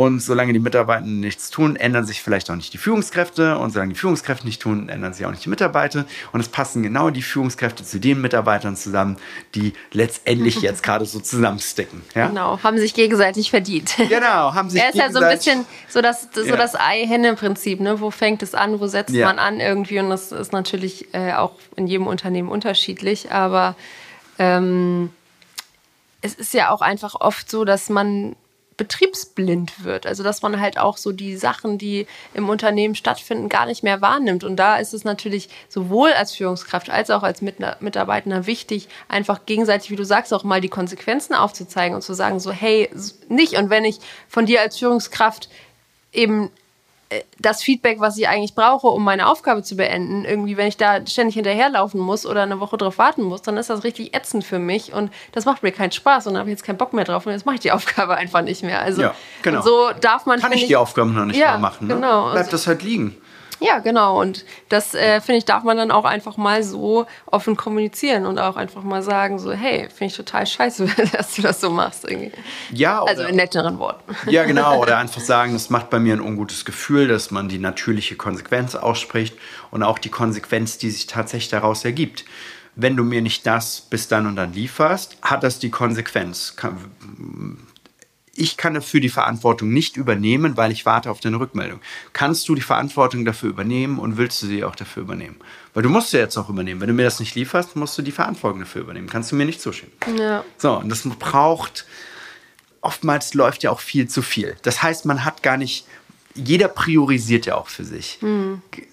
[0.00, 3.92] und solange die Mitarbeitenden nichts tun, ändern sich vielleicht auch nicht die Führungskräfte und solange
[3.92, 7.20] die Führungskräfte nicht tun, ändern sich auch nicht die Mitarbeiter und es passen genau die
[7.20, 9.18] Führungskräfte zu den Mitarbeitern zusammen,
[9.54, 12.00] die letztendlich jetzt gerade so zusammensticken.
[12.14, 12.28] Ja?
[12.28, 13.94] Genau, haben sich gegenseitig verdient.
[14.08, 16.56] Genau, haben sich Er ist ja so ein bisschen so das, so ja.
[16.56, 18.00] das Ei-Henne-Prinzip, ne?
[18.00, 19.26] wo fängt es an, wo setzt ja.
[19.26, 23.76] man an irgendwie und das ist natürlich äh, auch in jedem Unternehmen unterschiedlich, aber
[24.38, 25.10] ähm,
[26.20, 28.36] es ist ja auch einfach oft so, dass man
[28.80, 30.06] betriebsblind wird.
[30.06, 34.00] Also dass man halt auch so die Sachen, die im Unternehmen stattfinden, gar nicht mehr
[34.00, 34.42] wahrnimmt.
[34.42, 39.90] Und da ist es natürlich sowohl als Führungskraft als auch als Mitarbeiter wichtig, einfach gegenseitig,
[39.90, 42.88] wie du sagst, auch mal die Konsequenzen aufzuzeigen und zu sagen, so hey,
[43.28, 43.58] nicht.
[43.58, 43.98] Und wenn ich
[44.28, 45.50] von dir als Führungskraft
[46.12, 46.50] eben
[47.38, 51.04] das Feedback, was ich eigentlich brauche, um meine Aufgabe zu beenden, irgendwie, wenn ich da
[51.06, 54.58] ständig hinterherlaufen muss oder eine Woche drauf warten muss, dann ist das richtig ätzend für
[54.58, 57.26] mich und das macht mir keinen Spaß und habe ich jetzt keinen Bock mehr drauf
[57.26, 58.80] und jetzt mache ich die Aufgabe einfach nicht mehr.
[58.80, 59.62] Also ja, genau.
[59.62, 60.40] so darf man.
[60.40, 61.88] Kann ich die Aufgaben noch nicht ja, mehr machen.
[61.88, 61.94] Ne?
[61.94, 62.30] Genau.
[62.30, 63.16] Bleibt das halt liegen.
[63.60, 64.20] Ja, genau.
[64.20, 68.38] Und das, äh, finde ich, darf man dann auch einfach mal so offen kommunizieren und
[68.38, 72.04] auch einfach mal sagen, so, hey, finde ich total scheiße, dass du das so machst.
[72.04, 72.32] Irgendwie.
[72.72, 74.16] Ja, oder, also in netteren Worten.
[74.30, 74.80] Ja, genau.
[74.80, 78.74] Oder einfach sagen, das macht bei mir ein ungutes Gefühl, dass man die natürliche Konsequenz
[78.74, 79.36] ausspricht
[79.70, 82.24] und auch die Konsequenz, die sich tatsächlich daraus ergibt
[82.76, 86.56] wenn du mir nicht das bis dann und dann lieferst, hat das die Konsequenz
[88.40, 91.80] ich kann dafür die Verantwortung nicht übernehmen, weil ich warte auf deine Rückmeldung.
[92.14, 95.36] Kannst du die Verantwortung dafür übernehmen und willst du sie auch dafür übernehmen?
[95.74, 96.80] Weil du musst sie jetzt auch übernehmen.
[96.80, 99.08] Wenn du mir das nicht lieferst, musst du die Verantwortung dafür übernehmen.
[99.08, 99.92] Kannst du mir nicht zuschieben.
[100.18, 100.42] Ja.
[100.56, 101.84] So, und das braucht,
[102.80, 104.56] oftmals läuft ja auch viel zu viel.
[104.62, 105.86] Das heißt, man hat gar nicht,
[106.34, 108.20] jeder priorisiert ja auch für sich.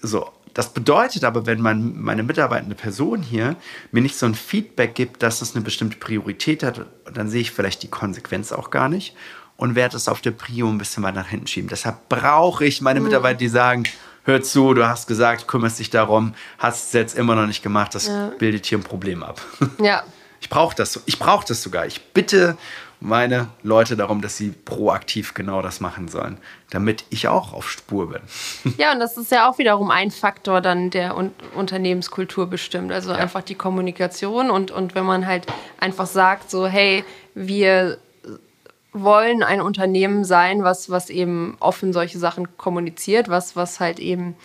[0.02, 3.56] So, das bedeutet aber, wenn man, meine mitarbeitende Person hier
[3.92, 6.84] mir nicht so ein Feedback gibt, dass es eine bestimmte Priorität hat,
[7.14, 9.14] dann sehe ich vielleicht die Konsequenz auch gar nicht
[9.58, 11.68] und werde es auf der Prio ein bisschen weiter nach hinten schieben.
[11.68, 13.82] Deshalb brauche ich meine Mitarbeiter, die sagen,
[14.24, 17.62] hör zu, du hast gesagt, du kümmerst dich darum, hast es jetzt immer noch nicht
[17.62, 18.28] gemacht, das Ja.
[18.38, 19.42] bildet hier ein Problem ab.
[19.82, 20.02] Ja.
[20.40, 21.86] Ich brauche das, ich brauche das sogar.
[21.86, 22.56] Ich bitte
[23.00, 26.38] meine Leute darum, dass sie proaktiv genau das machen sollen,
[26.70, 28.22] damit ich auch auf Spur bin.
[28.78, 32.92] Ja, und das ist ja auch wiederum ein Faktor dann, der Un Unternehmenskultur bestimmt.
[32.92, 35.46] Also einfach die Kommunikation und, und wenn man halt
[35.80, 37.04] einfach sagt, so, hey,
[37.34, 37.98] wir
[39.02, 44.36] wollen ein Unternehmen sein, was, was eben offen solche Sachen kommuniziert, was, was halt eben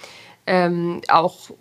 [0.45, 1.51] ähm, auch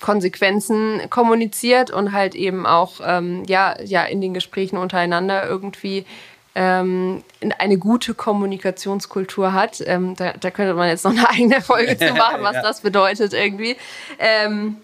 [0.00, 6.04] Konsequenzen kommuniziert und halt eben auch ähm, ja, ja in den Gesprächen untereinander irgendwie
[6.54, 7.22] ähm,
[7.58, 9.82] eine gute Kommunikationskultur hat.
[9.86, 12.62] Ähm, da, da könnte man jetzt noch eine eigene Folge zu machen, was Ja.
[12.62, 13.76] das bedeutet irgendwie.
[14.18, 14.76] Ähm,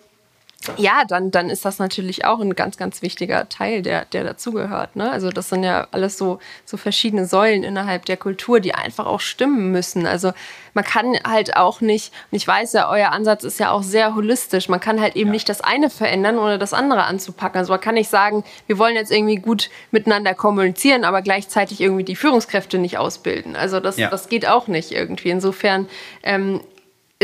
[0.77, 4.97] ja, dann, dann ist das natürlich auch ein ganz, ganz wichtiger Teil, der, der dazugehört.
[4.97, 5.11] Ne?
[5.11, 9.21] Also das sind ja alles so, so verschiedene Säulen innerhalb der Kultur, die einfach auch
[9.21, 10.07] stimmen müssen.
[10.07, 10.33] Also
[10.75, 14.15] man kann halt auch nicht, und ich weiß ja, euer Ansatz ist ja auch sehr
[14.15, 17.59] holistisch, man kann halt eben nicht das eine verändern, ohne das andere anzupacken.
[17.59, 22.05] Also man kann nicht sagen, wir wollen jetzt irgendwie gut miteinander kommunizieren, aber gleichzeitig irgendwie
[22.05, 23.57] die Führungskräfte nicht ausbilden.
[23.57, 24.11] Also das, Ja.
[24.11, 25.31] das geht auch nicht irgendwie.
[25.31, 25.89] Insofern
[26.23, 26.61] ähm,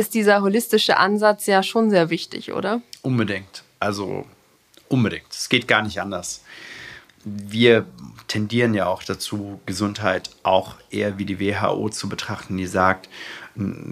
[0.00, 2.80] ist dieser holistische Ansatz ja schon sehr wichtig, oder?
[3.02, 3.62] Unbedingt.
[3.78, 4.26] Also
[4.88, 5.30] unbedingt.
[5.30, 6.42] Es geht gar nicht anders.
[7.22, 7.84] Wir
[8.28, 13.10] tendieren ja auch dazu, Gesundheit auch eher wie die WHO zu betrachten, die sagt,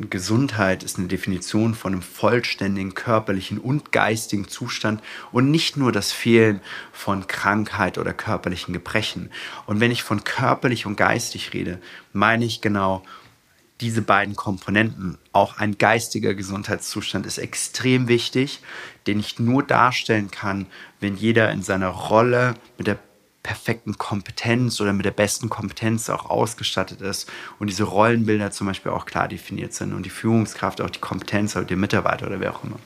[0.08, 6.12] Gesundheit ist eine Definition von einem vollständigen körperlichen und geistigen Zustand und nicht nur das
[6.12, 6.60] Fehlen
[6.92, 9.30] von Krankheit oder körperlichen Gebrechen.
[9.66, 11.80] Und wenn ich von körperlich und geistig rede,
[12.12, 13.02] meine ich genau
[13.80, 18.60] diese beiden Komponenten, auch ein geistiger Gesundheitszustand ist extrem wichtig,
[19.06, 20.66] den ich nur darstellen kann,
[21.00, 22.98] wenn jeder in seiner Rolle mit der
[23.44, 28.92] perfekten Kompetenz oder mit der besten Kompetenz auch ausgestattet ist und diese Rollenbilder zum Beispiel
[28.92, 32.54] auch klar definiert sind und die Führungskraft auch die Kompetenz oder die Mitarbeiter oder wer
[32.54, 32.78] auch immer.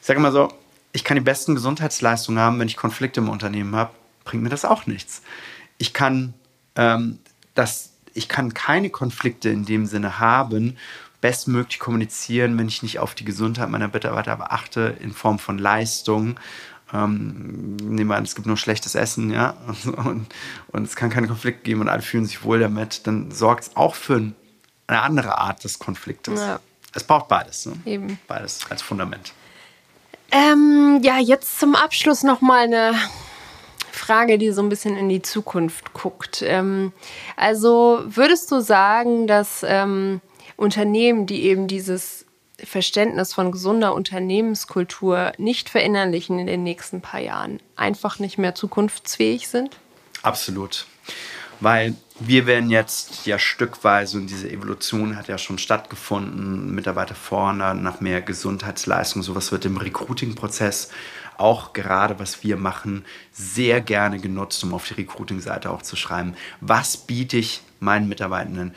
[0.00, 0.48] Ich sage immer so,
[0.92, 3.90] ich kann die besten Gesundheitsleistungen haben, wenn ich Konflikte im Unternehmen habe,
[4.24, 5.22] bringt mir das auch nichts.
[5.76, 6.34] Ich kann,
[6.76, 7.18] ähm,
[7.54, 10.76] das, ich kann keine Konflikte in dem Sinne haben,
[11.20, 16.38] bestmöglich kommunizieren, wenn ich nicht auf die Gesundheit meiner Mitarbeiter beachte in Form von Leistung.
[16.92, 19.56] Ähm, nehmen wir an, es gibt nur schlechtes Essen, ja,
[20.04, 20.26] und,
[20.68, 23.76] und es kann keine Konflikte geben und alle fühlen sich wohl damit, dann sorgt es
[23.76, 24.36] auch für ein,
[24.86, 26.40] eine andere Art des Konfliktes.
[26.40, 26.60] Ja.
[26.92, 27.74] Es braucht beides, ne?
[27.84, 28.18] Eben.
[28.28, 29.32] Beides als Fundament.
[30.30, 32.94] Ähm, ja, jetzt zum Abschluss noch mal eine
[33.94, 36.42] Frage, die so ein bisschen in die Zukunft guckt.
[36.46, 36.92] Ähm,
[37.36, 40.20] also würdest du sagen, dass ähm,
[40.56, 42.26] Unternehmen, die eben dieses
[42.62, 49.48] Verständnis von gesunder Unternehmenskultur nicht verinnerlichen in den nächsten paar Jahren, einfach nicht mehr zukunftsfähig
[49.48, 49.76] sind?
[50.22, 50.86] Absolut.
[51.60, 57.82] Weil wir werden jetzt ja stückweise, und diese Evolution hat ja schon stattgefunden, Mitarbeiter fordern
[57.82, 59.22] nach mehr Gesundheitsleistung.
[59.22, 60.90] Sowas wird im Recruiting-Prozess
[61.38, 66.34] auch gerade, was wir machen, sehr gerne genutzt, um auf die Recruiting-Seite auch zu schreiben,
[66.60, 68.74] was biete ich meinen Mitarbeitenden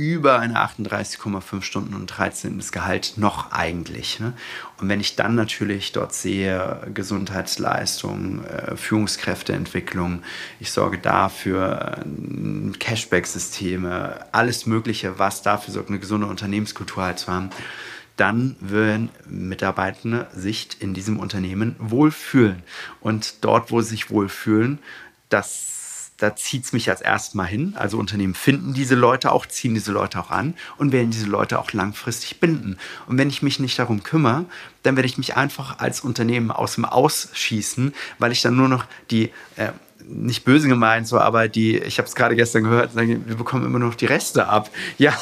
[0.00, 2.58] über eine 38,5 Stunden und 13.
[2.72, 4.18] Gehalt noch eigentlich.
[4.18, 4.32] Ne?
[4.78, 10.22] Und wenn ich dann natürlich dort sehe, Gesundheitsleistung, äh, Führungskräfteentwicklung,
[10.58, 17.30] ich sorge dafür, äh, Cashback-Systeme, alles Mögliche, was dafür sorgt, eine gesunde Unternehmenskultur halt zu
[17.30, 17.50] haben,
[18.20, 22.62] dann würden Mitarbeitende sich in diesem Unternehmen wohlfühlen.
[23.00, 24.78] Und dort, wo sie sich wohlfühlen,
[25.30, 25.70] das
[26.20, 27.74] da zieht es mich als erstes mal hin.
[27.76, 31.58] Also Unternehmen finden diese Leute auch, ziehen diese Leute auch an und werden diese Leute
[31.58, 32.76] auch langfristig binden.
[33.06, 34.44] Und wenn ich mich nicht darum kümmere,
[34.82, 38.84] dann werde ich mich einfach als Unternehmen aus dem Ausschießen, weil ich dann nur noch
[39.10, 39.70] die, äh,
[40.08, 43.64] nicht böse gemeint, so, aber die, ich habe es gerade gestern gehört, sagen, wir bekommen
[43.64, 44.70] immer noch die Reste ab.
[44.98, 45.14] Ja,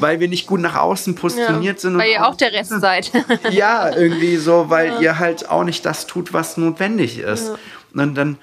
[0.00, 1.94] weil wir nicht gut nach außen positioniert sind.
[1.94, 3.10] und Weil ihr auch der Rest seid.
[3.50, 7.52] ja, irgendwie so, weil ihr halt auch nicht das tut, was notwendig ist.
[7.94, 8.38] Und dann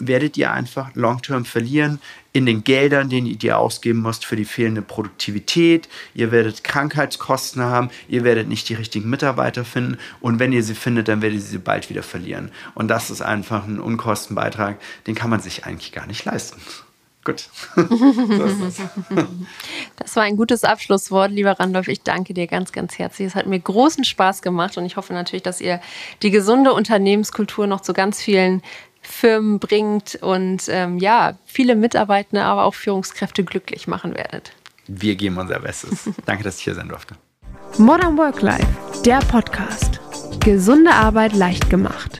[0.00, 2.00] werdet ihr einfach long-term verlieren
[2.32, 5.88] in den Geldern, den ihr ausgeben müsst für die fehlende Produktivität.
[6.14, 10.74] Ihr werdet Krankheitskosten haben, ihr werdet nicht die richtigen Mitarbeiter finden und wenn ihr sie
[10.74, 12.50] findet, dann werdet ihr sie bald wieder verlieren.
[12.74, 16.60] Und das ist einfach ein Unkostenbeitrag, den kann man sich eigentlich gar nicht leisten.
[17.28, 17.50] Gut.
[19.96, 21.88] das war ein gutes Abschlusswort, lieber Randolph.
[21.88, 23.28] Ich danke dir ganz, ganz herzlich.
[23.28, 25.78] Es hat mir großen Spaß gemacht und ich hoffe natürlich, dass ihr
[26.22, 28.62] die gesunde Unternehmenskultur noch zu ganz vielen
[29.08, 34.52] Firmen bringt und ähm, ja, viele Mitarbeitende, aber auch Führungskräfte glücklich machen werdet.
[34.86, 36.08] Wir geben unser Bestes.
[36.26, 37.14] Danke, dass ich hier sein durfte.
[37.78, 38.66] Modern Work Life,
[39.04, 40.00] der Podcast.
[40.40, 42.18] Gesunde Arbeit leicht gemacht.